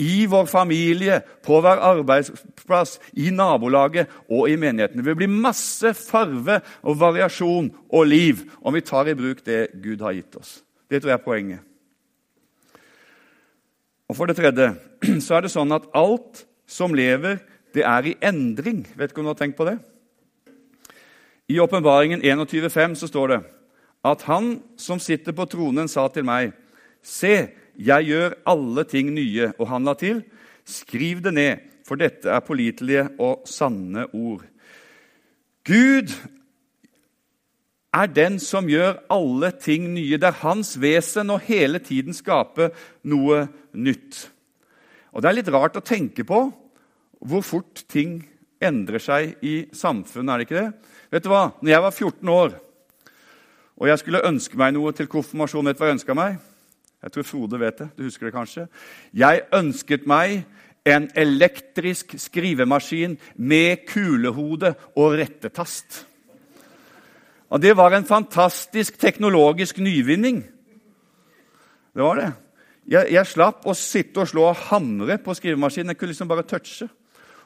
i 0.00 0.24
vår 0.26 0.48
familie, 0.48 1.18
på 1.44 1.58
hver 1.60 1.82
arbeidsplass, 1.84 2.96
i 3.20 3.28
nabolaget 3.30 4.08
og 4.32 4.48
i 4.48 4.56
menigheten. 4.56 5.02
Det 5.02 5.10
vil 5.10 5.18
bli 5.20 5.28
masse 5.28 5.92
farve 5.94 6.62
og 6.80 6.96
variasjon 6.98 7.68
og 7.92 8.08
liv 8.08 8.40
om 8.64 8.72
vi 8.74 8.82
tar 8.82 9.12
i 9.12 9.16
bruk 9.18 9.44
det 9.44 9.66
Gud 9.84 10.00
har 10.00 10.16
gitt 10.16 10.40
oss. 10.40 10.56
Det 10.88 11.02
tror 11.02 11.12
jeg 11.12 11.20
er 11.20 11.28
poenget. 11.28 11.68
Og 14.12 14.16
For 14.16 14.28
det 14.28 14.36
tredje 14.36 14.74
så 15.24 15.38
er 15.38 15.46
det 15.46 15.54
sånn 15.54 15.72
at 15.72 15.88
alt 15.96 16.44
som 16.68 16.92
lever, 16.92 17.38
det 17.72 17.80
er 17.88 18.10
i 18.10 18.18
endring. 18.20 18.82
Vet 18.92 19.14
ikke 19.14 19.22
om 19.22 19.30
du 19.30 19.32
har 19.32 19.38
tenkt 19.40 19.56
på 19.56 19.64
det? 19.64 19.78
I 21.48 21.56
Åpenbaringen 21.64 22.20
21,5 22.20 22.98
så 23.00 23.08
står 23.08 23.32
det 23.32 23.38
at 24.04 24.24
han 24.28 24.58
som 24.76 25.00
sitter 25.00 25.32
på 25.32 25.46
tronen, 25.48 25.88
sa 25.88 26.08
til 26.12 26.26
meg, 26.28 26.52
Se, 27.02 27.48
'Jeg 27.74 28.04
gjør 28.04 28.34
alle 28.46 28.84
ting 28.84 29.08
nye', 29.10 29.54
og 29.58 29.68
han 29.68 29.84
la 29.84 29.94
til, 29.94 30.22
'Skriv 30.64 31.22
det 31.24 31.34
ned, 31.34 31.56
for 31.88 31.96
dette 31.96 32.28
er 32.28 32.40
pålitelige 32.40 33.08
og 33.18 33.42
sanne 33.48 34.06
ord'. 34.12 34.44
Gud 35.64 36.12
er 37.92 38.08
den 38.08 38.38
som 38.40 38.68
gjør 38.68 39.02
alle 39.12 39.52
ting 39.60 39.90
nye. 39.92 40.16
Det 40.16 40.28
er 40.30 40.42
hans 40.42 40.74
vesen 40.80 41.32
å 41.32 41.40
hele 41.42 41.80
tiden 41.84 42.16
skape 42.16 42.70
noe 43.04 43.46
nytt. 43.72 44.28
Og 45.12 45.22
Det 45.22 45.28
er 45.28 45.36
litt 45.36 45.52
rart 45.52 45.76
å 45.76 45.84
tenke 45.84 46.24
på 46.24 46.46
hvor 47.22 47.44
fort 47.44 47.84
ting 47.88 48.22
endrer 48.62 49.02
seg 49.02 49.36
i 49.44 49.68
samfunnet. 49.72 50.32
er 50.32 50.38
det 50.38 50.46
ikke 50.46 50.60
det? 50.62 50.72
Vet 51.10 51.24
du 51.24 51.28
hva? 51.28 51.52
Når 51.60 51.70
jeg 51.70 51.82
var 51.82 51.90
14 51.90 52.28
år 52.28 52.60
og 53.82 53.88
jeg 53.88 53.98
skulle 53.98 54.26
ønske 54.28 54.56
meg 54.56 54.74
noe 54.76 54.92
til 54.92 55.08
konfirmasjon, 55.10 55.66
vet 55.66 55.76
du 55.76 55.82
hva 55.82 55.88
jeg 55.90 55.96
ønska 55.96 56.14
meg? 56.14 56.36
Jeg 57.02 57.12
tror 57.12 57.24
Frode 57.26 57.58
vet 57.58 57.78
det. 57.78 57.88
Du 57.96 58.04
husker 58.04 58.28
det 58.28 58.34
kanskje? 58.34 58.68
Jeg 59.10 59.42
ønsket 59.52 60.06
meg 60.06 60.44
en 60.86 61.08
elektrisk 61.18 62.14
skrivemaskin 62.18 63.16
med 63.36 63.86
kulehode 63.88 64.74
og 64.94 65.16
rettetast. 65.18 66.04
Og 67.52 67.60
Det 67.60 67.76
var 67.76 67.92
en 67.92 68.08
fantastisk 68.08 68.96
teknologisk 68.98 69.78
nyvinning. 69.78 70.40
Det 71.92 72.02
var 72.02 72.16
det. 72.16 72.32
Jeg, 72.88 73.12
jeg 73.12 73.28
slapp 73.28 73.66
å 73.68 73.74
sitte 73.76 74.22
og 74.22 74.30
slå 74.30 74.46
og 74.48 74.62
hamre 74.70 75.18
på 75.20 75.34
skrivemaskinen. 75.36 75.92
Jeg 75.92 75.98
kunne 76.00 76.14
liksom 76.14 76.30
bare 76.30 76.46
touche. 76.48 76.88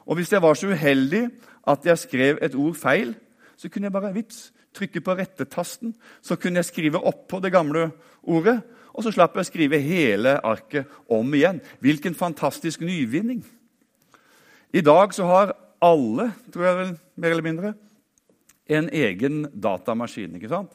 Og 0.07 0.15
hvis 0.15 0.31
jeg 0.31 0.41
var 0.41 0.55
så 0.55 0.71
uheldig 0.71 1.25
at 1.67 1.85
jeg 1.85 1.99
skrev 1.99 2.39
et 2.41 2.55
ord 2.55 2.77
feil, 2.79 3.11
så 3.59 3.67
kunne 3.67 3.89
jeg 3.89 3.95
bare 3.97 4.13
vips, 4.15 4.53
trykke 4.77 5.01
på 5.03 5.15
rettetasten. 5.19 5.91
Så 6.23 6.37
kunne 6.39 6.61
jeg 6.61 6.69
skrive 6.69 7.03
oppå 7.03 7.41
det 7.43 7.51
gamle 7.51 7.89
ordet, 8.23 8.61
og 8.95 9.03
så 9.03 9.11
slapp 9.11 9.35
jeg 9.35 9.43
å 9.43 9.49
skrive 9.49 9.81
hele 9.83 10.37
arket 10.39 10.87
om 11.11 11.35
igjen. 11.35 11.59
Hvilken 11.83 12.15
fantastisk 12.15 12.85
nyvinning! 12.85 13.43
I 14.71 14.81
dag 14.83 15.11
så 15.15 15.27
har 15.27 15.53
alle, 15.83 16.31
tror 16.53 16.65
jeg 16.65 16.79
vel, 16.79 16.95
mer 17.19 17.35
eller 17.35 17.45
mindre, 17.45 17.73
en 18.69 18.89
egen 18.89 19.45
datamaskin. 19.53 20.35
ikke 20.35 20.49
sant? 20.49 20.71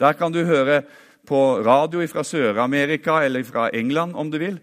Der 0.00 0.12
kan 0.12 0.32
du 0.32 0.44
høre 0.44 0.82
på 1.26 1.62
radio 1.62 2.06
fra 2.10 2.24
Sør-Amerika 2.26 3.22
eller 3.22 3.44
fra 3.44 3.70
England 3.72 4.16
om 4.16 4.30
du 4.30 4.38
vil, 4.38 4.60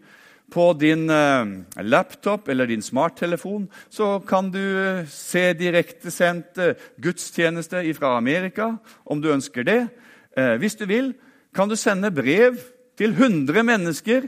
på 0.50 0.74
din 0.74 1.10
eh, 1.10 1.46
laptop 1.86 2.50
eller 2.50 2.66
din 2.66 2.82
smarttelefon 2.82 3.68
så 3.90 4.18
kan 4.20 4.50
du 4.52 4.60
eh, 4.60 5.06
se 5.10 5.54
direktesendt 5.54 6.58
eh, 6.58 6.76
gudstjeneste 6.98 7.84
fra 7.98 8.16
Amerika 8.18 8.72
om 9.06 9.22
du 9.22 9.32
ønsker 9.34 9.64
det. 9.64 9.82
Hvis 10.62 10.78
du 10.78 10.86
vil, 10.88 11.10
kan 11.52 11.68
du 11.68 11.76
sende 11.76 12.12
brev 12.16 12.56
til 12.96 13.12
100 13.12 13.64
mennesker. 13.66 14.28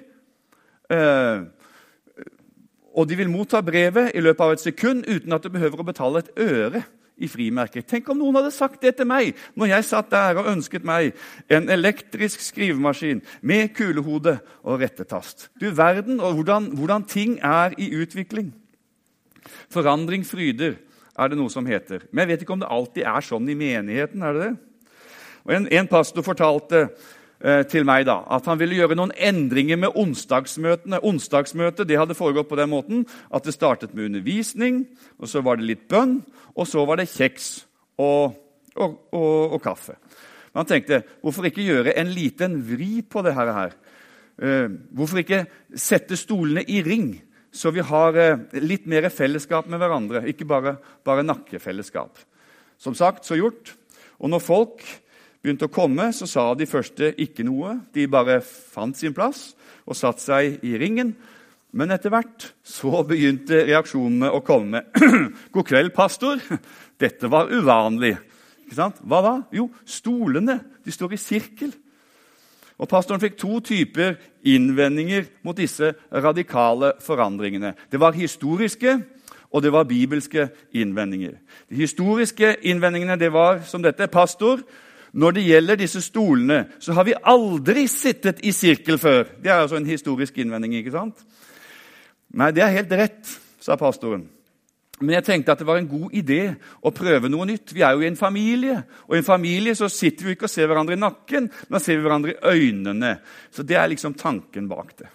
Og 2.92 3.08
de 3.08 3.16
vil 3.16 3.30
motta 3.32 3.62
brevet 3.64 4.12
i 4.18 4.20
løpet 4.20 4.44
av 4.44 4.52
et 4.52 4.64
sekund 4.66 5.06
uten 5.08 5.32
at 5.32 5.46
du 5.46 5.54
behøver 5.54 5.80
å 5.80 5.88
betale 5.88 6.20
et 6.20 6.34
øre 6.42 6.82
i 7.22 7.30
frimerker. 7.32 7.86
Tenk 7.86 8.10
om 8.10 8.20
noen 8.20 8.40
hadde 8.40 8.54
sagt 8.56 8.82
det 8.84 8.96
til 8.98 9.10
meg 9.10 9.38
når 9.56 9.76
jeg 9.76 9.88
satt 9.88 10.12
der 10.14 10.42
og 10.42 10.50
ønsket 10.52 10.86
meg 10.88 11.14
en 11.52 11.70
elektrisk 11.72 12.44
skrivemaskin 12.44 13.22
med 13.42 13.72
kulehode 13.78 14.40
og 14.66 14.82
rettetast. 14.82 15.50
Du 15.62 15.70
verden 15.76 16.20
og 16.20 16.40
hvordan, 16.40 16.72
hvordan 16.78 17.06
ting 17.08 17.38
er 17.46 17.78
i 17.78 17.92
utvikling. 18.02 18.52
Forandring 19.72 20.26
fryder, 20.28 20.78
er 21.22 21.30
det 21.30 21.38
noe 21.38 21.52
som 21.52 21.68
heter. 21.68 22.06
Men 22.12 22.24
jeg 22.24 22.32
vet 22.32 22.44
ikke 22.46 22.54
om 22.56 22.62
det 22.62 22.70
alltid 22.72 23.08
er 23.10 23.26
sånn 23.26 23.50
i 23.52 23.58
menigheten. 23.58 24.24
er 24.24 24.38
det 24.38 24.46
det? 24.46 24.54
Og 25.46 25.56
en, 25.56 25.68
en 25.74 25.90
pastor 25.90 26.26
fortalte 26.26 26.86
til 27.42 27.88
meg 27.88 28.06
da, 28.06 28.20
at 28.30 28.46
han 28.46 28.60
ville 28.60 28.76
gjøre 28.78 28.94
noen 29.00 29.14
endringer 29.18 29.80
med 29.82 29.96
onsdagsmøtene. 29.98 31.00
Onsdagsmøtet 31.10 31.88
det 31.90 31.98
hadde 31.98 32.18
foregått 32.18 32.52
på 32.52 32.60
den 32.60 32.70
måten 32.70 33.06
at 33.34 33.48
det 33.48 33.56
startet 33.56 33.96
med 33.98 34.12
undervisning, 34.12 34.84
og 35.18 35.32
så 35.32 35.42
var 35.42 35.58
det 35.58 35.66
litt 35.66 35.88
bønn, 35.90 36.20
og 36.54 36.70
så 36.70 36.86
var 36.86 37.02
det 37.02 37.10
kjeks 37.10 37.48
og, 38.02 38.38
og, 38.76 39.00
og, 39.10 39.56
og 39.58 39.64
kaffe. 39.64 39.98
Men 40.52 40.64
han 40.64 40.70
tenkte 40.70 41.02
hvorfor 41.24 41.48
ikke 41.48 41.66
gjøre 41.66 41.96
en 42.00 42.12
liten 42.14 42.60
vri 42.68 43.00
på 43.08 43.24
det 43.26 43.36
her? 43.38 43.76
Uh, 44.42 44.68
hvorfor 44.96 45.22
ikke 45.22 45.46
sette 45.78 46.18
stolene 46.20 46.64
i 46.68 46.82
ring, 46.84 47.14
så 47.54 47.72
vi 47.76 47.84
har 47.86 48.18
uh, 48.18 48.44
litt 48.60 48.88
mer 48.90 49.08
fellesskap 49.14 49.70
med 49.70 49.82
hverandre, 49.82 50.26
ikke 50.32 50.48
bare, 50.50 50.76
bare 51.06 51.26
nakkefellesskap? 51.28 52.20
Som 52.82 52.98
sagt, 52.98 53.28
så 53.28 53.38
gjort. 53.38 53.76
Og 54.20 54.32
når 54.34 54.44
folk 54.44 54.84
begynte 55.42 55.68
å 55.68 55.74
komme, 55.74 56.12
så 56.14 56.28
sa 56.30 56.52
de 56.56 56.70
første 56.70 57.12
ikke 57.22 57.46
noe. 57.48 57.80
De 57.94 58.08
bare 58.12 58.40
fant 58.46 58.98
sin 58.98 59.16
plass 59.16 59.52
og 59.86 59.98
satte 59.98 60.24
seg 60.24 60.62
i 60.68 60.76
ringen. 60.80 61.16
Men 61.72 61.94
etter 61.96 62.12
hvert 62.12 62.50
så 62.68 63.02
begynte 63.08 63.64
reaksjonene 63.70 64.32
å 64.32 64.42
komme. 64.46 64.84
'God 65.52 65.68
kveld, 65.68 65.94
pastor.' 65.96 66.42
Dette 67.02 67.32
var 67.32 67.50
uvanlig. 67.50 68.14
Hva 68.72 69.22
da? 69.26 69.32
Jo, 69.56 69.72
stolene. 69.90 70.60
De 70.86 70.94
står 70.94 71.16
i 71.16 71.20
sirkel. 71.20 71.72
Og 72.82 72.90
Pastoren 72.90 73.22
fikk 73.22 73.36
to 73.38 73.60
typer 73.62 74.16
innvendinger 74.48 75.28
mot 75.46 75.58
disse 75.58 75.92
radikale 76.10 76.96
forandringene. 77.02 77.76
Det 77.92 78.00
var 78.02 78.18
historiske, 78.18 78.96
og 79.52 79.62
det 79.62 79.72
var 79.74 79.90
bibelske 79.90 80.48
innvendinger. 80.74 81.36
De 81.70 81.82
historiske 81.84 82.56
innvendingene 82.66 83.20
det 83.22 83.30
var 83.34 83.62
som 83.70 83.84
dette. 83.84 84.10
Pastor, 84.10 84.64
når 85.12 85.32
det 85.36 85.46
gjelder 85.46 85.80
disse 85.80 86.02
stolene, 86.02 86.66
så 86.80 86.96
har 86.96 87.08
vi 87.08 87.18
aldri 87.28 87.88
sittet 87.92 88.40
i 88.48 88.54
sirkel 88.56 89.00
før. 89.02 89.26
Det 89.44 89.52
er 89.52 89.64
altså 89.64 89.80
en 89.80 89.90
historisk 89.90 90.38
innvending. 90.40 90.78
ikke 90.80 90.94
sant? 90.94 91.26
Nei, 92.32 92.52
det 92.56 92.64
er 92.64 92.78
helt 92.78 92.94
rett, 92.96 93.34
sa 93.60 93.76
pastoren. 93.76 94.24
Men 95.02 95.16
jeg 95.18 95.26
tenkte 95.26 95.56
at 95.56 95.60
det 95.60 95.68
var 95.68 95.80
en 95.82 95.90
god 95.90 96.14
idé 96.14 96.42
å 96.86 96.94
prøve 96.94 97.30
noe 97.32 97.48
nytt. 97.50 97.74
Vi 97.74 97.82
er 97.82 97.96
jo 97.98 98.04
i 98.06 98.08
en 98.08 98.20
familie, 98.20 98.84
og 99.10 99.16
i 99.16 99.22
en 99.22 99.28
familie 99.28 99.74
så 99.76 99.90
sitter 99.90 100.28
vi 100.28 100.36
ikke 100.36 100.46
og 100.46 100.54
ser 100.54 100.70
hverandre 100.70 100.96
i 100.96 101.02
nakken, 101.02 101.50
men 101.68 101.82
ser 101.82 101.98
vi 101.98 102.06
hverandre 102.06 102.36
i 102.36 102.54
øynene. 102.54 103.16
Så 103.52 103.66
det 103.66 103.80
er 103.82 103.90
liksom 103.92 104.14
tanken 104.20 104.70
bak 104.70 104.94
det. 105.02 105.10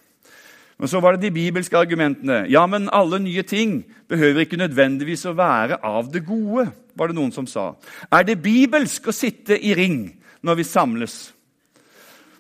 Men 0.77 0.91
så 0.93 1.01
var 1.01 1.17
det 1.17 1.29
de 1.29 1.37
bibelske 1.39 1.79
argumentene. 1.79 2.43
Ja, 2.53 2.67
men 2.69 2.91
alle 2.93 3.23
nye 3.23 3.47
ting 3.49 3.79
behøver 4.11 4.45
ikke 4.45 4.61
nødvendigvis 4.61 5.25
å 5.31 5.37
være 5.39 5.79
av 5.87 6.11
det 6.13 6.27
gode, 6.27 6.67
var 6.97 7.11
det 7.11 7.19
noen 7.19 7.33
som 7.35 7.47
sa. 7.49 7.75
Er 8.11 8.25
det 8.27 8.41
bibelsk 8.43 9.09
å 9.09 9.15
sitte 9.15 9.59
i 9.59 9.75
ring 9.77 10.09
når 10.47 10.61
vi 10.61 10.67
samles? 10.69 11.17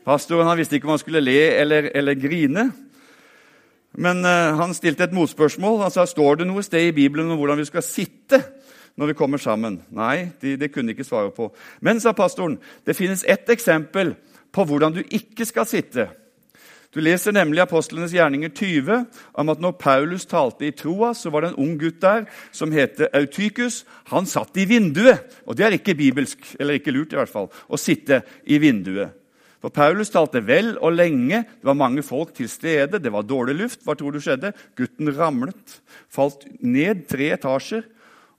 Pastoren 0.06 0.48
han 0.48 0.58
visste 0.58 0.78
ikke 0.78 0.88
om 0.88 0.94
han 0.94 1.02
skulle 1.02 1.24
le 1.24 1.40
eller, 1.60 1.90
eller 1.96 2.18
grine. 2.18 2.68
Men 3.96 4.20
uh, 4.24 4.54
han 4.60 4.74
stilte 4.76 5.06
et 5.06 5.16
motspørsmål. 5.16 5.80
Han 5.82 5.92
sa 5.92 6.04
står 6.06 6.40
det 6.40 6.48
noe 6.48 6.64
sted 6.64 6.90
i 6.90 6.94
Bibelen 6.96 7.32
om 7.32 7.40
hvordan 7.40 7.58
vi 7.60 7.68
skal 7.68 7.84
sitte 7.84 8.42
når 8.96 9.12
vi 9.12 9.16
kommer 9.18 9.40
sammen. 9.40 9.80
Nei, 9.92 10.30
det 10.40 10.56
de 10.60 10.68
kunne 10.72 10.92
de 10.92 10.96
ikke 10.96 11.08
svare 11.08 11.32
på. 11.34 11.50
Men, 11.84 12.00
sa 12.00 12.14
pastoren, 12.16 12.58
det 12.86 12.96
finnes 12.96 13.24
ett 13.28 13.50
eksempel 13.52 14.14
på 14.52 14.64
hvordan 14.64 14.94
du 14.96 15.02
ikke 15.04 15.44
skal 15.48 15.68
sitte. 15.68 16.08
Du 16.96 17.02
leser 17.04 17.34
nemlig 17.36 17.60
Apostlenes 17.60 18.14
gjerninger 18.16 18.48
20 18.56 19.02
om 19.36 19.50
at 19.52 19.60
når 19.60 19.74
Paulus 19.76 20.24
talte 20.24 20.64
i 20.64 20.72
troa, 20.72 21.10
så 21.12 21.28
var 21.28 21.44
det 21.44 21.50
en 21.50 21.58
ung 21.60 21.74
gutt 21.76 21.98
der 22.00 22.22
som 22.56 22.72
het 22.72 23.02
Autykus. 23.10 23.82
Han 24.08 24.24
satt 24.24 24.56
i 24.56 24.64
vinduet. 24.64 25.26
Og 25.44 25.58
det 25.58 25.66
er 25.66 25.76
ikke 25.76 25.92
bibelsk, 25.98 26.54
eller 26.56 26.78
ikke 26.78 26.94
lurt 26.96 27.12
i 27.12 27.18
hvert 27.20 27.32
fall, 27.34 27.50
å 27.68 27.76
sitte 27.76 28.22
i 28.48 28.56
vinduet. 28.62 29.12
For 29.60 29.74
Paulus 29.76 30.08
talte 30.14 30.40
vel 30.46 30.78
og 30.80 30.96
lenge. 30.96 31.42
Det 31.44 31.68
var 31.68 31.76
mange 31.76 32.00
folk 32.06 32.32
til 32.38 32.48
stede. 32.48 33.02
Det 33.02 33.12
var 33.12 33.28
dårlig 33.28 33.58
luft. 33.60 33.84
Hva 33.84 33.92
tror 33.98 34.16
du 34.16 34.22
skjedde? 34.24 34.54
Gutten 34.80 35.12
ramlet, 35.18 35.76
falt 36.08 36.48
ned 36.64 37.04
tre 37.12 37.28
etasjer 37.36 37.84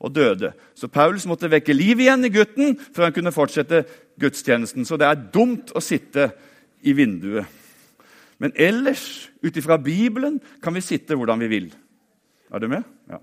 og 0.01 0.17
døde. 0.17 0.55
Så 0.73 0.89
Paulus 0.89 1.29
måtte 1.29 1.53
vekke 1.53 1.77
liv 1.77 2.01
igjen 2.01 2.25
i 2.25 2.33
gutten 2.33 2.73
før 2.89 3.11
han 3.11 3.15
kunne 3.19 3.37
fortsette 3.37 3.85
gudstjenesten. 4.17 4.81
Så 4.81 4.97
det 4.97 5.11
er 5.11 5.25
dumt 5.29 5.77
å 5.77 5.83
sitte 5.83 6.31
i 6.81 6.97
vinduet. 6.97 7.45
Men 8.37 8.53
ellers, 8.55 9.31
ut 9.41 9.57
ifra 9.57 9.77
Bibelen, 9.81 10.39
kan 10.61 10.75
vi 10.75 10.83
sitte 10.85 11.17
hvordan 11.17 11.41
vi 11.41 11.49
vil. 11.51 11.71
Er 12.53 12.61
du 12.61 12.67
med? 12.71 12.85
Ja. 13.09 13.19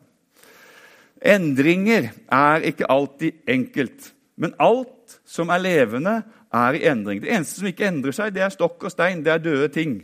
Endringer 1.34 2.10
er 2.32 2.66
ikke 2.66 2.90
alltid 2.90 3.46
enkelt. 3.48 4.10
Men 4.36 4.56
alt 4.58 5.20
som 5.24 5.52
er 5.54 5.62
levende, 5.62 6.22
er 6.54 6.76
i 6.76 6.84
endring. 6.86 7.22
Det 7.22 7.30
eneste 7.32 7.60
som 7.60 7.70
ikke 7.70 7.86
endrer 7.88 8.14
seg, 8.14 8.34
det 8.34 8.44
er 8.44 8.52
stokk 8.54 8.84
og 8.86 8.92
stein. 8.92 9.24
Det 9.24 9.32
er 9.32 9.42
døde 9.42 9.68
ting. 9.74 9.96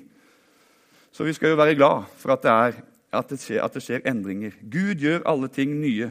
Så 1.12 1.26
vi 1.26 1.34
skal 1.34 1.52
jo 1.52 1.58
være 1.58 1.76
glad 1.78 2.08
for 2.18 2.34
at 2.34 2.42
det, 2.42 2.50
er, 2.50 2.80
at 3.18 3.30
det, 3.30 3.38
skjer, 3.42 3.60
at 3.64 3.74
det 3.74 3.82
skjer 3.84 4.06
endringer. 4.08 4.54
Gud 4.62 5.02
gjør 5.02 5.26
alle 5.30 5.50
ting 5.52 5.74
nye. 5.82 6.10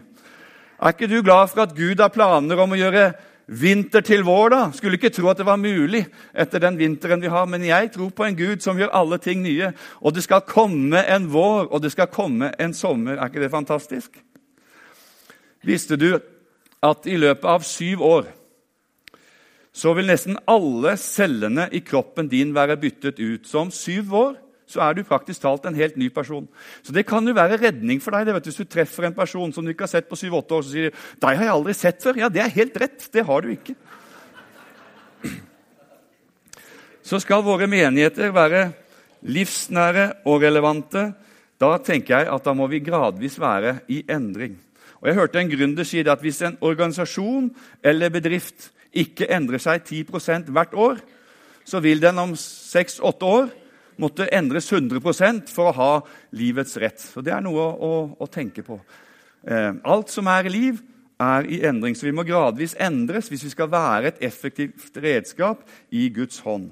Er 0.80 0.94
ikke 0.96 1.10
du 1.12 1.22
glad 1.24 1.50
for 1.52 1.64
at 1.66 1.76
Gud 1.76 2.00
har 2.00 2.12
planer 2.14 2.60
om 2.60 2.76
å 2.76 2.80
gjøre 2.80 3.12
vinter 3.50 4.04
til 4.06 4.24
vår, 4.24 4.50
da. 4.54 4.62
Skulle 4.76 5.00
ikke 5.00 5.12
tro 5.14 5.30
at 5.32 5.40
det 5.42 5.48
var 5.48 5.60
mulig 5.60 6.04
etter 6.38 6.62
den 6.62 6.78
vinteren 6.80 7.22
vi 7.22 7.32
har. 7.32 7.48
Men 7.50 7.66
jeg 7.66 7.92
tror 7.96 8.12
på 8.14 8.28
en 8.28 8.38
Gud 8.38 8.64
som 8.64 8.78
gjør 8.80 8.94
alle 8.96 9.18
ting 9.22 9.42
nye. 9.44 9.72
Og 10.02 10.14
det 10.16 10.24
skal 10.26 10.46
komme 10.48 11.02
en 11.02 11.30
vår, 11.34 11.72
og 11.74 11.82
det 11.84 11.94
skal 11.96 12.12
komme 12.14 12.54
en 12.60 12.74
sommer. 12.74 13.18
Er 13.18 13.32
ikke 13.32 13.44
det 13.44 13.54
fantastisk? 13.54 14.20
Visste 15.66 15.98
du 16.00 16.14
at 16.86 17.10
i 17.10 17.18
løpet 17.20 17.50
av 17.50 17.66
syv 17.68 18.04
år 18.06 18.30
så 19.80 19.94
vil 19.96 20.10
nesten 20.10 20.38
alle 20.50 20.96
cellene 21.00 21.68
i 21.72 21.82
kroppen 21.86 22.28
din 22.28 22.52
være 22.56 22.78
byttet 22.82 23.20
ut. 23.20 23.48
Så 23.48 23.62
om 23.62 23.72
syv 23.72 24.16
år 24.16 24.38
så 24.70 24.84
er 24.86 24.94
du 24.94 25.02
praktisk 25.08 25.42
talt 25.42 25.66
en 25.66 25.78
helt 25.78 25.96
ny 25.98 26.12
person. 26.14 26.46
Så 26.86 26.94
Det 26.94 27.06
kan 27.08 27.26
jo 27.26 27.34
være 27.34 27.58
redning 27.58 28.02
for 28.02 28.14
deg 28.14 28.28
du, 28.28 28.34
hvis 28.38 28.62
du 28.62 28.70
treffer 28.70 29.08
en 29.08 29.18
person 29.18 29.54
som 29.54 29.66
du 29.66 29.72
ikke 29.74 29.88
har 29.88 29.96
sett 29.96 30.10
på 30.10 30.16
7-8 30.16 30.56
år. 30.56 30.62
Så 30.62 30.70
sier 30.70 30.90
du 30.90 30.98
'Deg 31.20 31.38
har 31.38 31.44
jeg 31.44 31.54
aldri 31.54 31.74
sett 31.74 32.04
før.' 32.04 32.18
Ja, 32.18 32.30
det 32.30 32.42
er 32.42 32.54
helt 32.54 32.78
rett. 32.78 33.10
Det 33.12 33.26
har 33.26 33.42
du 33.42 33.50
ikke. 33.50 33.76
Så 37.02 37.20
skal 37.20 37.42
våre 37.42 37.66
menigheter 37.66 38.32
være 38.32 38.72
livsnære 39.26 40.14
og 40.26 40.42
relevante. 40.42 41.14
Da 41.60 41.78
tenker 41.78 42.20
jeg 42.20 42.28
at 42.30 42.44
da 42.46 42.54
må 42.54 42.68
vi 42.68 42.80
gradvis 42.80 43.40
være 43.40 43.80
i 43.90 44.04
endring. 44.08 44.60
Og 45.02 45.08
Jeg 45.08 45.16
hørte 45.16 45.40
en 45.40 45.50
gründer 45.50 45.84
si 45.84 46.00
at 46.00 46.22
hvis 46.22 46.42
en 46.42 46.58
organisasjon 46.62 47.50
eller 47.84 48.10
bedrift 48.10 48.72
ikke 48.94 49.32
endrer 49.32 49.58
seg 49.58 49.82
10% 49.82 50.52
hvert 50.52 50.74
år, 50.74 51.00
så 51.66 51.80
vil 51.80 52.02
den 52.02 52.18
om 52.18 52.34
6-8 52.34 53.26
år 53.26 53.50
måtte 54.00 54.30
endres 54.36 54.72
100% 54.72 55.52
for 55.54 55.70
å 55.70 55.76
ha 55.76 55.92
livets 56.36 56.78
rett. 56.82 57.02
Så 57.02 57.22
Det 57.22 57.34
er 57.36 57.44
noe 57.44 57.60
å, 57.60 57.70
å, 57.76 57.92
å 58.24 58.28
tenke 58.32 58.64
på. 58.66 58.80
Eh, 59.44 59.74
alt 59.84 60.12
som 60.12 60.28
er 60.32 60.48
i 60.48 60.54
liv, 60.54 60.82
er 61.20 61.48
i 61.52 61.60
endring, 61.68 61.96
så 61.96 62.08
vi 62.08 62.16
må 62.16 62.24
gradvis 62.24 62.78
endres 62.80 63.28
hvis 63.28 63.44
vi 63.44 63.52
skal 63.52 63.72
være 63.72 64.08
et 64.14 64.22
effektivt 64.24 64.96
redskap 65.04 65.66
i 65.92 66.08
Guds 66.16 66.40
hånd. 66.46 66.70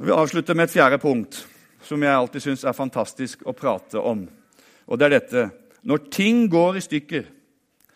Vi 0.00 0.12
avslutter 0.14 0.56
med 0.56 0.70
et 0.70 0.72
fjerde 0.72 0.96
punkt 1.02 1.42
som 1.84 2.00
jeg 2.00 2.16
alltid 2.16 2.44
syns 2.44 2.64
er 2.64 2.76
fantastisk 2.76 3.42
å 3.44 3.56
prate 3.56 4.00
om. 4.00 4.24
Og 4.88 4.98
det 4.98 5.08
er 5.08 5.18
dette 5.18 5.50
Når 5.80 5.98
ting 6.12 6.42
går 6.52 6.76
i 6.76 6.80
stykker, 6.84 7.22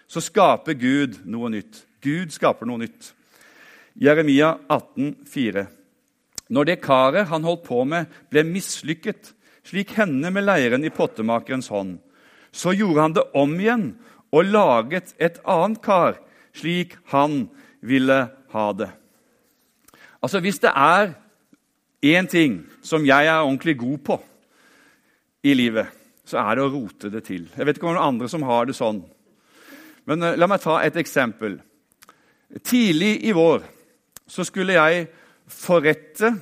så 0.09 0.21
skaper 0.25 0.73
Gud 0.73 1.19
noe 1.29 1.51
nytt. 1.53 1.83
Gud 2.01 2.33
skaper 2.33 2.65
noe 2.65 2.81
nytt. 2.81 3.11
Jeremia 4.01 4.55
18, 4.73 5.11
4. 5.29 5.67
Når 6.53 6.69
det 6.69 6.83
karet 6.85 7.31
han 7.31 7.45
holdt 7.47 7.65
på 7.67 7.85
med, 7.89 8.11
ble 8.29 8.45
mislykket, 8.47 9.33
slik 9.65 9.95
henne 9.97 10.29
med 10.33 10.45
leiren 10.45 10.85
i 10.85 10.93
pottemakerens 10.93 11.71
hånd, 11.73 11.97
så 12.53 12.75
gjorde 12.77 13.01
han 13.01 13.17
det 13.17 13.25
om 13.35 13.55
igjen 13.59 13.87
og 14.35 14.51
laget 14.51 15.15
et 15.23 15.41
annet 15.49 15.81
kar, 15.83 16.19
slik 16.55 16.99
han 17.11 17.47
ville 17.81 18.19
ha 18.55 18.67
det. 18.77 18.91
Altså, 20.23 20.41
Hvis 20.41 20.61
det 20.61 20.73
er 20.75 21.15
én 22.05 22.29
ting 22.29 22.65
som 22.83 23.05
jeg 23.05 23.27
er 23.27 23.41
ordentlig 23.41 23.79
god 23.79 23.99
på 23.99 24.21
i 25.45 25.55
livet, 25.55 25.89
så 26.25 26.41
er 26.41 26.57
det 26.57 26.65
å 26.65 26.73
rote 26.73 27.11
det 27.13 27.25
til. 27.27 27.49
Jeg 27.57 27.67
vet 27.67 27.77
ikke 27.77 27.89
om 27.89 27.97
det 27.97 28.01
er 28.01 28.09
andre 28.09 28.29
som 28.29 28.47
har 28.49 28.65
det 28.67 28.77
sånn. 28.77 29.03
Men 30.09 30.25
uh, 30.25 30.37
la 30.37 30.49
meg 30.49 30.63
ta 30.65 30.79
et 30.81 30.97
eksempel. 31.01 31.59
Tidlig 32.65 33.19
i 33.29 33.35
vår 33.37 33.65
så 34.29 34.45
skulle 34.45 34.77
jeg 34.77 35.07
forrette 35.51 36.35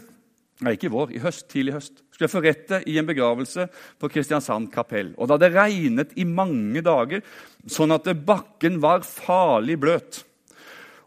Nei, 0.62 0.76
ikke 0.76 0.86
i 0.86 0.92
vår, 0.94 1.08
i 1.10 1.18
høst, 1.18 1.48
tidlig 1.50 1.72
høst. 1.74 2.04
Skulle 2.12 2.28
jeg 2.28 2.32
forrette 2.36 2.78
i 2.86 2.92
en 3.00 3.06
begravelse 3.08 3.64
på 3.98 4.10
Kristiansand 4.12 4.68
kapell. 4.70 5.08
Og 5.16 5.26
Det 5.26 5.34
hadde 5.34 5.56
regnet 5.56 6.12
i 6.14 6.22
mange 6.28 6.84
dager, 6.86 7.24
sånn 7.66 7.90
at 7.90 8.06
bakken 8.22 8.78
var 8.82 9.02
farlig 9.02 9.80
bløt. 9.82 10.20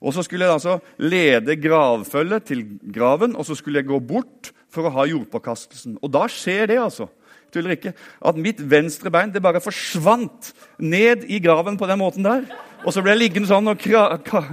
Og 0.04 0.12
Så 0.12 0.26
skulle 0.28 0.44
jeg 0.44 0.58
altså 0.58 0.82
lede 1.00 1.56
gravfølget 1.56 2.50
til 2.52 2.66
graven, 2.84 3.36
og 3.36 3.48
så 3.48 3.56
skulle 3.56 3.80
jeg 3.80 3.88
gå 3.88 4.00
bort 4.04 4.52
for 4.68 4.84
å 4.84 4.92
ha 4.92 5.08
jordpåkastelsen. 5.08 6.00
Og 6.04 6.12
da 6.12 6.28
skjer 6.28 6.68
det, 6.68 6.82
altså. 6.84 7.08
Tuller 7.54 7.78
ikke. 7.78 7.94
At 8.20 8.36
mitt 8.36 8.60
venstre 8.60 9.10
bein 9.14 9.32
det 9.32 9.42
bare 9.42 9.64
forsvant 9.64 10.52
ned 10.84 11.24
i 11.32 11.40
graven 11.40 11.80
på 11.80 11.88
den 11.88 12.02
måten 12.02 12.28
der. 12.28 12.44
Og 12.84 12.92
så 12.92 13.02
ble 13.02 13.16
jeg 13.16 13.24
liggende 13.24 13.50
sånn 13.50 13.72
og 13.72 13.80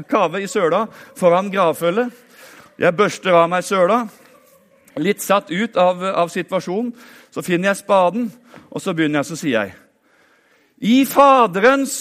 kave 0.08 0.40
i 0.40 0.46
søla 0.46 0.86
foran 1.18 1.50
gravfølget. 1.52 2.12
Jeg 2.80 2.96
børster 2.96 3.36
av 3.36 3.50
meg 3.52 3.64
søla. 3.66 4.06
Litt 5.00 5.22
satt 5.24 5.50
ut 5.52 5.76
av, 5.80 6.02
av, 6.04 6.30
situasjonen. 6.32 6.92
Så 7.32 7.44
finner 7.44 7.70
jeg 7.70 7.80
spaden, 7.80 8.28
og 8.70 8.82
så 8.82 8.92
begynner 8.96 9.20
jeg, 9.20 9.28
så 9.30 9.38
sier 9.40 9.54
jeg 9.56 9.72
I 10.84 10.96
Faderens 11.08 11.94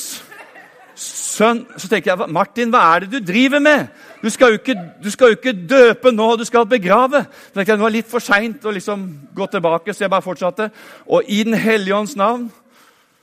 sønn 0.99 1.61
Så 1.79 1.87
tenker 1.87 2.11
jeg, 2.11 2.31
Martin, 2.35 2.71
hva 2.73 2.81
er 2.91 3.05
det 3.05 3.13
du 3.13 3.31
driver 3.31 3.61
med? 3.63 3.87
Du 4.21 4.27
skal 4.29 4.51
jo 4.51 4.59
ikke, 4.59 4.75
skal 5.09 5.31
jo 5.31 5.37
ikke 5.39 5.53
døpe 5.55 6.11
nå, 6.11 6.27
du 6.35 6.43
skal 6.45 6.67
begrave. 6.69 7.23
Så 7.23 7.55
tenkte 7.55 7.71
jeg, 7.71 7.79
Det 7.79 7.85
var 7.85 7.95
litt 7.95 8.09
for 8.11 8.23
seint 8.23 8.67
å 8.67 8.73
liksom 8.75 9.05
gå 9.33 9.47
tilbake, 9.53 9.93
så 9.93 10.05
jeg 10.05 10.13
bare 10.13 10.25
fortsatte. 10.25 10.67
Og 11.07 11.31
i 11.31 11.43
Den 11.47 11.55
hellige 11.55 11.95
ånds 11.95 12.17
navn 12.19 12.49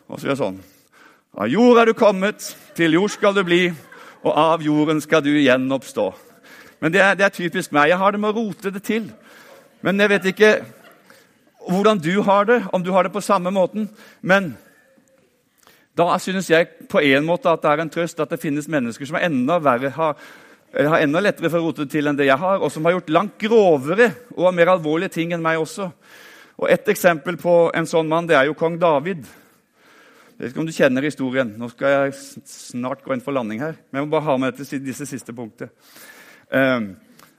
Og 0.08 0.16
så 0.16 0.26
gjør 0.26 0.34
jeg 0.34 0.40
sånn 0.40 0.62
Av 1.38 1.52
jord 1.52 1.82
er 1.82 1.92
du 1.92 1.94
kommet, 1.94 2.48
til 2.74 2.96
jord 2.96 3.12
skal 3.12 3.37
du 3.37 3.44
bli, 3.44 3.68
og 4.24 4.32
av 4.32 4.64
jorden 4.64 5.00
skal 5.04 5.22
du 5.22 5.30
gjenoppstå. 5.37 6.08
Men 6.80 6.94
det 6.94 7.02
er, 7.02 7.14
det 7.18 7.26
er 7.26 7.34
typisk 7.34 7.72
meg. 7.74 7.90
Jeg 7.90 7.98
har 7.98 8.14
det 8.14 8.20
med 8.22 8.30
å 8.30 8.38
rote 8.38 8.72
det 8.74 8.82
til. 8.86 9.08
Men 9.82 10.00
jeg 10.00 10.12
vet 10.14 10.28
ikke 10.32 10.52
hvordan 11.68 12.00
du 12.00 12.20
har 12.24 12.46
det, 12.48 12.62
om 12.72 12.82
du 12.82 12.90
har 12.94 13.04
det 13.04 13.12
på 13.12 13.22
samme 13.24 13.50
måten. 13.54 13.88
Men 14.22 14.52
da 15.98 16.14
synes 16.22 16.50
jeg 16.50 16.68
på 16.90 17.02
en 17.02 17.26
måte 17.26 17.50
at 17.50 17.62
det 17.62 17.72
er 17.72 17.82
en 17.82 17.90
trøst 17.90 18.20
at 18.22 18.30
det 18.30 18.40
finnes 18.42 18.70
mennesker 18.70 19.08
som 19.08 19.18
er 19.18 19.26
enda 19.26 19.58
verre, 19.62 19.90
har, 19.90 20.14
har 20.78 21.02
enda 21.02 21.22
lettere 21.22 21.50
for 21.50 21.60
å 21.60 21.68
rote 21.68 21.84
det 21.84 21.92
til 21.96 22.08
enn 22.08 22.18
det 22.18 22.28
jeg 22.28 22.38
har, 22.38 22.62
og 22.62 22.70
som 22.72 22.86
har 22.86 22.94
gjort 22.96 23.12
langt 23.12 23.36
grovere 23.42 24.12
og 24.36 24.54
mer 24.54 24.72
alvorlige 24.76 25.16
ting 25.18 25.34
enn 25.34 25.44
meg 25.44 25.60
også. 25.60 25.90
Og 26.58 26.70
Et 26.70 26.88
eksempel 26.90 27.36
på 27.38 27.70
en 27.74 27.86
sånn 27.86 28.08
mann 28.10 28.26
det 28.26 28.38
er 28.38 28.48
jo 28.48 28.56
kong 28.58 28.78
David. 28.80 29.26
Jeg 30.38 30.44
vet 30.44 30.52
ikke 30.52 30.62
om 30.62 30.66
du 30.68 30.74
kjenner 30.74 31.02
historien. 31.02 31.50
Nå 31.58 31.68
skal 31.70 31.94
jeg 31.94 32.14
snart 32.46 33.02
gå 33.02 33.14
inn 33.14 33.22
for 33.22 33.34
landing 33.34 33.62
her. 33.62 33.74
Men 33.90 34.00
jeg 34.00 34.06
må 34.06 34.12
bare 34.14 34.26
ha 34.26 34.36
med 34.38 34.58
disse 34.58 35.06
siste 35.06 35.34
punktet. 35.34 35.74
Eh, 36.50 36.80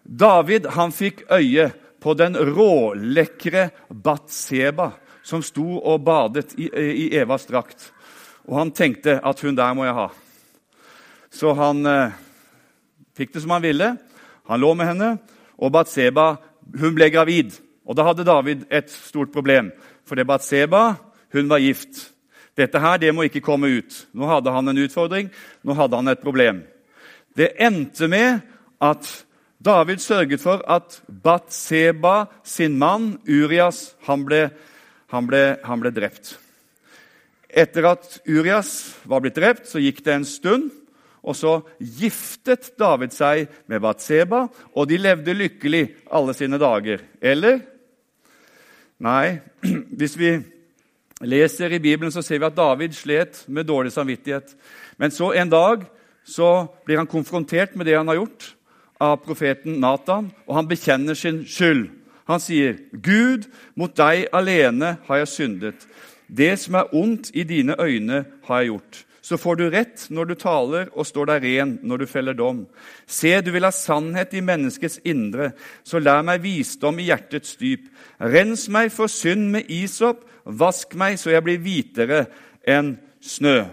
David 0.03 0.65
han 0.75 0.91
fikk 0.91 1.25
øye 1.31 1.69
på 1.99 2.13
den 2.17 2.35
rålekre 2.35 3.69
Batseba 3.89 4.91
som 5.23 5.43
sto 5.43 5.77
og 5.77 6.01
badet 6.05 6.55
i, 6.57 6.69
i 6.69 7.05
Evas 7.19 7.45
drakt. 7.49 7.91
Og 8.49 8.57
han 8.57 8.71
tenkte 8.73 9.19
at 9.21 9.41
hun 9.45 9.57
der 9.57 9.75
må 9.77 9.85
jeg 9.85 9.97
ha. 9.97 10.07
Så 11.29 11.53
han 11.53 11.85
eh, 11.85 12.15
fikk 13.17 13.35
det 13.35 13.43
som 13.43 13.53
han 13.53 13.65
ville. 13.65 13.91
Han 14.49 14.61
lå 14.61 14.73
med 14.73 14.89
henne, 14.89 15.09
og 15.61 15.73
Batseba 15.75 16.31
hun 16.79 16.95
ble 16.97 17.11
gravid. 17.13 17.53
Og 17.85 17.97
Da 17.97 18.05
hadde 18.05 18.25
David 18.25 18.65
et 18.69 18.89
stort 18.89 19.33
problem, 19.33 19.71
for 20.05 20.17
det 20.17 20.27
Batseba 20.29 20.95
hun 21.33 21.49
var 21.49 21.61
gift. 21.61 22.09
Dette 22.57 22.81
her, 22.81 22.97
det 22.97 23.13
må 23.15 23.25
ikke 23.25 23.43
komme 23.45 23.69
ut. 23.69 23.93
Nå 24.13 24.27
hadde 24.29 24.51
han 24.51 24.67
en 24.67 24.81
utfordring, 24.81 25.29
nå 25.63 25.75
hadde 25.77 26.01
han 26.01 26.11
et 26.11 26.21
problem. 26.21 26.63
Det 27.37 27.53
endte 27.61 28.09
med 28.09 28.41
at 28.79 29.07
David 29.59 29.99
sørget 29.99 30.41
for 30.41 30.63
at 30.71 31.01
Batseba 31.23 32.25
sin 32.43 32.77
mann, 32.79 33.17
Urias, 33.27 33.95
han 34.07 34.23
ble, 34.25 34.49
han 35.11 35.27
ble, 35.27 35.57
han 35.63 35.81
ble 35.83 35.91
drept. 35.91 36.37
Etter 37.49 37.89
at 37.89 38.21
Urias 38.29 38.95
var 39.09 39.23
blitt 39.23 39.35
drept, 39.35 39.67
så 39.67 39.81
gikk 39.83 39.99
det 40.05 40.15
en 40.15 40.27
stund. 40.27 40.69
Og 41.19 41.35
så 41.35 41.57
giftet 41.79 42.71
David 42.79 43.11
seg 43.11 43.49
med 43.67 43.81
Batseba, 43.83 44.45
og 44.47 44.87
de 44.87 45.01
levde 45.01 45.35
lykkelig 45.35 45.83
alle 46.15 46.35
sine 46.37 46.59
dager. 46.61 47.03
Eller? 47.19 47.59
Nei, 49.03 49.41
hvis 49.99 50.15
vi 50.15 50.37
leser 51.19 51.75
i 51.75 51.81
Bibelen, 51.83 52.13
så 52.15 52.23
ser 52.23 52.39
vi 52.39 52.47
at 52.47 52.55
David 52.55 52.95
slet 52.95 53.43
med 53.51 53.67
dårlig 53.67 53.91
samvittighet. 53.91 54.55
Men 54.95 55.11
så 55.11 55.33
en 55.35 55.51
dag 55.51 55.83
så 56.23 56.69
blir 56.87 57.01
han 57.01 57.11
konfrontert 57.11 57.75
med 57.75 57.89
det 57.89 57.97
han 57.97 58.07
har 58.07 58.21
gjort 58.21 58.53
av 58.99 59.21
profeten 59.23 59.79
Natan, 59.79 60.29
og 60.47 60.55
han 60.55 60.67
bekjenner 60.69 61.15
sin 61.15 61.43
skyld. 61.47 61.87
Han 62.29 62.41
sier, 62.43 62.77
'Gud, 62.93 63.47
mot 63.75 63.95
deg 63.95 64.27
alene 64.33 64.97
har 65.07 65.17
jeg 65.23 65.27
syndet.' 65.27 65.87
'Det 66.29 66.59
som 66.59 66.75
er 66.75 66.93
ondt 66.93 67.31
i 67.33 67.43
dine 67.43 67.75
øyne, 67.79 68.25
har 68.45 68.59
jeg 68.59 68.67
gjort.' 68.67 69.05
Så 69.21 69.37
får 69.37 69.55
du 69.55 69.69
rett 69.69 70.07
når 70.09 70.25
du 70.25 70.35
taler, 70.35 70.87
og 70.97 71.05
står 71.05 71.25
deg 71.25 71.43
ren 71.43 71.79
når 71.83 71.97
du 71.97 72.05
feller 72.09 72.33
dom. 72.33 72.63
Se, 73.05 73.41
du 73.41 73.51
vil 73.51 73.67
ha 73.67 73.71
sannhet 73.71 74.33
i 74.33 74.41
menneskets 74.41 74.99
indre, 75.05 75.51
så 75.83 75.99
lær 75.99 76.23
meg 76.25 76.41
visdom 76.41 76.97
i 76.97 77.05
hjertets 77.11 77.53
dyp. 77.59 77.91
Rens 78.17 78.65
meg 78.69 78.89
for 78.91 79.11
synd 79.11 79.51
med 79.53 79.69
isop, 79.69 80.23
vask 80.45 80.95
meg 80.97 81.19
så 81.21 81.29
jeg 81.29 81.45
blir 81.45 81.61
hvitere 81.61 82.23
enn 82.65 82.95
snø. 83.21 83.67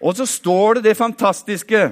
Og 0.00 0.16
så 0.16 0.24
står 0.28 0.78
det 0.78 0.84
det 0.88 0.96
fantastiske 0.96 1.84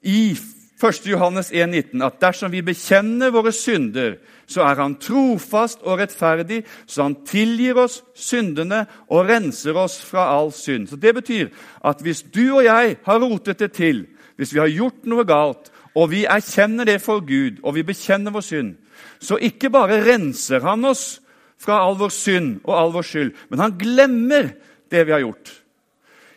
i 0.00 0.34
1. 0.84 1.06
Johannes 1.08 1.50
1,19 1.52 2.02
at 2.04 2.20
dersom 2.20 2.52
vi 2.52 2.60
bekjenner 2.64 3.32
våre 3.32 3.52
synder, 3.52 4.18
så 4.46 4.66
er 4.66 4.76
Han 4.76 4.98
trofast 5.00 5.80
og 5.82 5.98
rettferdig, 5.98 6.64
så 6.86 7.02
Han 7.02 7.16
tilgir 7.24 7.78
oss 7.80 8.02
syndene 8.14 8.84
og 9.08 9.28
renser 9.28 9.76
oss 9.76 10.00
fra 10.04 10.28
all 10.36 10.52
synd. 10.52 10.88
Så 10.88 10.96
Det 10.96 11.14
betyr 11.14 11.48
at 11.84 12.02
hvis 12.02 12.22
du 12.22 12.56
og 12.58 12.64
jeg 12.64 12.96
har 13.04 13.20
rotet 13.20 13.58
det 13.58 13.72
til, 13.72 14.06
hvis 14.36 14.54
vi 14.54 14.60
har 14.60 14.68
gjort 14.68 15.04
noe 15.06 15.24
galt, 15.24 15.70
og 15.94 16.10
vi 16.10 16.24
erkjenner 16.26 16.84
det 16.84 17.00
for 17.02 17.20
Gud, 17.20 17.62
og 17.62 17.74
vi 17.74 17.86
bekjenner 17.86 18.34
vår 18.34 18.42
synd, 18.42 18.76
så 19.20 19.38
ikke 19.38 19.70
bare 19.70 20.02
renser 20.04 20.60
Han 20.60 20.84
oss 20.84 21.20
fra 21.58 21.80
all 21.80 21.96
vår 21.96 22.12
synd 22.12 22.60
og 22.64 22.74
all 22.76 22.92
vår 22.92 23.02
skyld, 23.02 23.34
men 23.48 23.58
Han 23.58 23.78
glemmer 23.78 24.52
det 24.90 25.06
vi 25.06 25.12
har 25.12 25.24
gjort. 25.24 25.63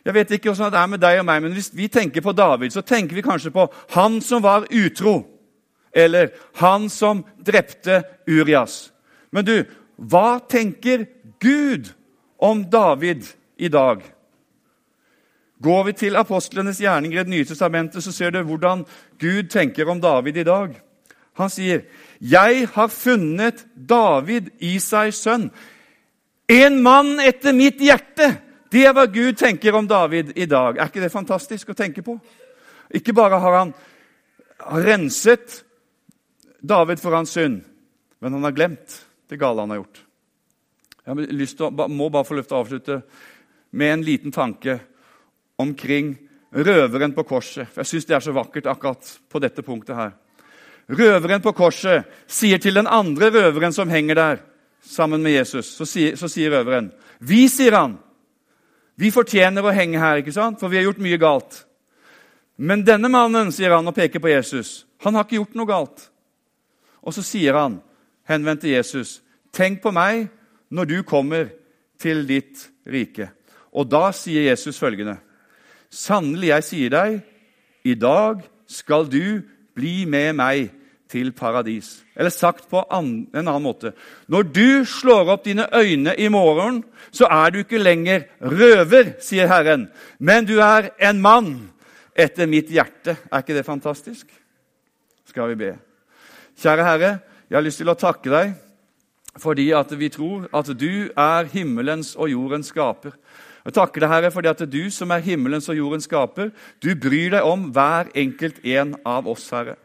Jeg 0.07 0.15
vet 0.15 0.29
ikke 0.31 0.53
hvordan 0.53 0.71
det 0.71 0.79
er 0.79 0.87
med 0.87 1.01
deg 1.03 1.17
og 1.19 1.25
meg, 1.27 1.41
men 1.43 1.51
Hvis 1.51 1.73
vi 1.75 1.89
tenker 1.91 2.23
på 2.23 2.31
David, 2.31 2.71
så 2.71 2.81
tenker 2.81 3.15
vi 3.15 3.25
kanskje 3.25 3.51
på 3.51 3.65
han 3.91 4.21
som 4.23 4.43
var 4.43 4.63
utro. 4.71 5.25
Eller 5.91 6.29
han 6.61 6.87
som 6.89 7.25
drepte 7.45 8.03
Urias. 8.27 8.93
Men 9.31 9.45
du, 9.45 9.65
hva 9.97 10.39
tenker 10.39 11.05
Gud 11.43 11.91
om 12.39 12.63
David 12.71 13.27
i 13.57 13.67
dag? 13.67 13.99
Går 15.59 15.83
vi 15.83 15.93
til 15.93 16.15
apostlenes 16.15 16.79
gjerninger 16.79 17.19
i 17.19 17.23
Det 17.23 17.33
nye 17.33 17.45
testamentet, 17.45 18.03
så 18.03 18.11
ser 18.11 18.31
du 18.31 18.43
hvordan 18.43 18.85
Gud 19.19 19.49
tenker 19.51 19.89
om 19.89 20.01
David 20.01 20.37
i 20.37 20.43
dag. 20.43 20.81
Han 21.37 21.49
sier, 21.49 21.81
'Jeg 22.21 22.67
har 22.73 22.87
funnet 22.87 23.65
David, 23.89 24.49
i 24.59 24.79
seg 24.79 25.13
sønn, 25.13 25.51
en 26.49 26.83
mann 26.83 27.19
etter 27.19 27.51
mitt 27.51 27.77
hjerte.' 27.77 28.46
Det 28.71 28.83
er 28.83 28.95
hva 28.95 29.05
Gud 29.07 29.37
tenker 29.39 29.75
om 29.75 29.87
David 29.87 30.33
i 30.35 30.45
dag. 30.49 30.77
Er 30.77 30.89
ikke 30.89 31.03
det 31.03 31.13
fantastisk 31.13 31.71
å 31.71 31.77
tenke 31.77 32.03
på? 32.03 32.17
Ikke 32.95 33.15
bare 33.15 33.39
har 33.39 33.55
han 33.61 33.73
renset 34.83 35.61
David 36.59 36.99
for 36.99 37.15
hans 37.15 37.31
synd, 37.37 37.61
men 38.19 38.35
han 38.35 38.43
har 38.43 38.55
glemt 38.55 39.01
det 39.29 39.39
gale 39.39 39.63
han 39.63 39.71
har 39.71 39.81
gjort. 39.83 40.03
Jeg 41.07 41.89
må 41.95 42.09
bare 42.11 42.27
få 42.27 42.35
lov 42.35 42.47
til 42.47 42.57
å 42.57 42.61
avslutte 42.63 43.01
med 43.77 43.93
en 43.93 44.03
liten 44.03 44.33
tanke 44.35 44.79
omkring 45.61 46.15
røveren 46.51 47.13
på 47.15 47.23
korset. 47.27 47.69
Jeg 47.75 47.87
syns 47.87 48.07
det 48.07 48.17
er 48.17 48.25
så 48.25 48.35
vakkert 48.35 48.67
akkurat 48.71 49.13
på 49.29 49.41
dette 49.43 49.63
punktet 49.63 49.95
her. 49.95 50.11
Røveren 50.87 51.43
på 51.43 51.53
korset 51.55 52.07
sier 52.31 52.59
til 52.63 52.79
den 52.79 52.87
andre 52.87 53.31
røveren 53.31 53.75
som 53.75 53.91
henger 53.91 54.19
der 54.19 54.43
sammen 54.87 55.23
med 55.23 55.35
Jesus, 55.35 55.73
så 55.75 55.87
sier, 55.87 56.15
så 56.15 56.29
sier 56.31 56.53
røveren 56.53 56.91
Vi, 57.19 57.47
sier 57.51 57.75
han, 57.75 57.97
vi 58.97 59.13
fortjener 59.13 59.65
å 59.65 59.73
henge 59.73 60.01
her, 60.01 60.21
ikke 60.21 60.33
sant? 60.33 60.59
for 60.59 60.73
vi 60.73 60.79
har 60.79 60.87
gjort 60.87 61.01
mye 61.03 61.19
galt. 61.21 61.61
Men 62.57 62.81
denne 62.85 63.09
mannen, 63.13 63.51
sier 63.53 63.75
han 63.75 63.87
og 63.87 63.95
peker 63.95 64.21
på 64.21 64.31
Jesus, 64.31 64.87
han 65.05 65.15
har 65.15 65.27
ikke 65.27 65.37
gjort 65.37 65.57
noe 65.57 65.69
galt. 65.69 66.07
Og 67.05 67.13
så 67.13 67.21
sier 67.21 67.55
han, 67.55 67.77
henvendt 68.27 68.65
til 68.65 68.73
Jesus, 68.73 69.19
tenk 69.53 69.83
på 69.83 69.93
meg 69.93 70.27
når 70.73 70.89
du 70.89 70.97
kommer 71.07 71.51
til 72.01 72.25
ditt 72.27 72.65
rike. 72.89 73.29
Og 73.77 73.85
da 73.89 74.09
sier 74.15 74.49
Jesus 74.49 74.79
følgende.: 74.81 75.19
Sannelig, 75.89 76.49
jeg 76.49 76.65
sier 76.65 76.89
deg, 76.91 77.19
i 77.85 77.93
dag 77.95 78.41
skal 78.67 79.05
du 79.07 79.43
bli 79.77 80.05
med 80.09 80.33
meg 80.35 80.73
til 81.11 81.31
paradis. 81.35 82.01
Eller 82.15 82.33
sagt 82.33 82.67
på 82.69 82.81
en 82.91 83.27
annen 83.33 83.63
måte 83.63 83.93
Når 84.27 84.43
du 84.53 84.85
slår 84.85 85.31
opp 85.33 85.45
dine 85.45 85.67
øyne 85.73 86.15
i 86.17 86.27
morgen, 86.27 86.83
så 87.11 87.29
er 87.31 87.51
du 87.51 87.59
ikke 87.63 87.81
lenger 87.81 88.27
røver, 88.41 89.15
sier 89.21 89.47
Herren, 89.47 89.87
men 90.19 90.45
du 90.45 90.57
er 90.59 90.91
en 90.99 91.21
mann 91.21 91.51
etter 92.17 92.49
mitt 92.49 92.69
hjerte. 92.73 93.17
Er 93.31 93.43
ikke 93.43 93.55
det 93.57 93.65
fantastisk? 93.65 94.27
Skal 95.27 95.53
vi 95.53 95.59
be. 95.65 95.73
Kjære 96.57 96.83
Herre, 96.83 97.11
jeg 97.49 97.57
har 97.57 97.65
lyst 97.65 97.83
til 97.83 97.91
å 97.91 97.99
takke 97.99 98.31
deg 98.31 98.55
fordi 99.37 99.67
at 99.77 99.91
vi 99.93 100.07
tror 100.09 100.47
at 100.49 100.69
du 100.73 101.11
er 101.13 101.49
himmelens 101.51 102.15
og 102.17 102.31
jordens 102.31 102.71
skaper. 102.73 103.13
Jeg 103.67 103.75
takker 103.75 104.01
deg, 104.01 104.09
Herre, 104.09 104.31
fordi 104.33 104.49
at 104.49 104.63
du 104.71 104.83
som 104.89 105.11
er 105.13 105.21
himmelens 105.21 105.67
og 105.69 105.77
jordens 105.77 106.07
skaper, 106.09 106.49
du 106.81 106.95
bryr 106.95 107.35
deg 107.35 107.45
om 107.45 107.67
hver 107.75 108.09
enkelt 108.17 108.63
en 108.65 108.95
av 109.05 109.27
oss, 109.29 109.45
Herre. 109.53 109.75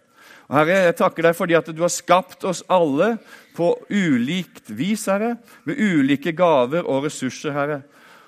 Herre, 0.53 0.83
jeg 0.89 0.97
takker 0.99 1.25
deg 1.25 1.37
fordi 1.37 1.57
at 1.57 1.71
du 1.73 1.81
har 1.81 1.93
skapt 1.93 2.45
oss 2.45 2.61
alle 2.69 3.15
på 3.57 3.71
ulikt 3.89 4.69
vis, 4.77 5.07
Herre, 5.09 5.37
med 5.65 5.81
ulike 5.81 6.35
gaver 6.37 6.85
og 6.85 7.07
ressurser, 7.07 7.55
Herre. 7.57 7.81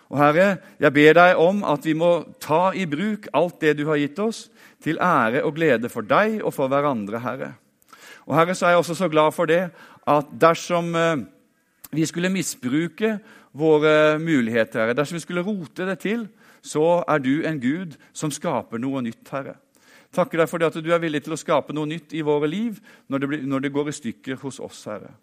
Og 0.08 0.20
Herre, 0.20 0.48
jeg 0.80 0.94
ber 0.94 1.16
deg 1.18 1.40
om 1.40 1.60
at 1.68 1.84
vi 1.84 1.94
må 1.98 2.10
ta 2.40 2.70
i 2.76 2.86
bruk 2.88 3.28
alt 3.36 3.58
det 3.64 3.74
du 3.80 3.84
har 3.90 4.00
gitt 4.00 4.20
oss, 4.24 4.46
til 4.84 5.00
ære 5.00 5.40
og 5.44 5.56
glede 5.56 5.88
for 5.88 6.04
deg 6.04 6.42
og 6.44 6.52
for 6.52 6.68
hverandre, 6.68 7.20
Herre. 7.24 7.54
Og 8.28 8.36
Herre, 8.36 8.56
så 8.56 8.66
er 8.66 8.74
jeg 8.74 8.82
også 8.82 8.96
så 8.98 9.08
glad 9.12 9.32
for 9.36 9.48
det 9.48 9.62
at 10.08 10.32
dersom 10.40 10.90
eh, 10.96 11.24
vi 11.94 12.04
skulle 12.08 12.32
misbruke 12.32 13.18
våre 13.56 14.18
muligheter, 14.20 14.80
Herre, 14.80 14.96
dersom 14.96 15.16
vi 15.16 15.24
skulle 15.24 15.44
rote 15.44 15.88
det 15.88 15.98
til, 16.04 16.26
så 16.64 17.02
er 17.08 17.20
du 17.20 17.44
en 17.44 17.60
Gud 17.60 17.96
som 18.16 18.32
skaper 18.32 18.80
noe 18.80 19.04
nytt, 19.04 19.28
Herre. 19.32 19.58
Takker 20.14 20.42
deg 20.42 20.50
for 20.50 20.62
det 20.62 20.70
at 20.70 20.80
du 20.82 20.90
er 20.94 21.02
villig 21.02 21.24
til 21.24 21.34
å 21.34 21.40
skape 21.40 21.74
noe 21.76 21.90
nytt 21.90 22.14
i 22.14 22.22
våre 22.26 22.50
liv 22.50 22.78
når 23.10 23.22
det, 23.22 23.30
blir, 23.30 23.46
når 23.50 23.64
det 23.64 23.72
går 23.74 23.90
i 23.90 23.96
stykker 23.98 24.42
hos 24.44 24.60
oss, 24.62 24.84
Herre. 24.90 25.14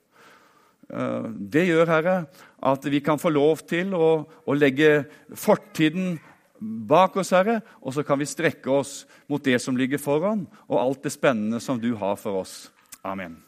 Eh, 0.92 1.30
det 1.54 1.68
gjør, 1.70 1.94
Herre, 1.94 2.18
at 2.72 2.90
vi 2.92 3.04
kan 3.04 3.22
få 3.22 3.32
lov 3.34 3.64
til 3.70 3.96
å, 3.96 4.12
å 4.28 4.58
legge 4.58 5.06
fortiden 5.32 6.18
bak 6.62 7.16
oss, 7.18 7.34
Herre, 7.34 7.62
og 7.82 7.96
så 7.96 8.06
kan 8.06 8.20
vi 8.22 8.30
strekke 8.30 8.74
oss 8.74 9.02
mot 9.32 9.44
det 9.44 9.58
som 9.64 9.78
ligger 9.78 10.02
foran, 10.02 10.46
og 10.68 10.82
alt 10.82 11.08
det 11.08 11.16
spennende 11.16 11.62
som 11.64 11.80
du 11.82 11.94
har 11.98 12.20
for 12.22 12.44
oss. 12.44 12.68
Amen. 13.02 13.40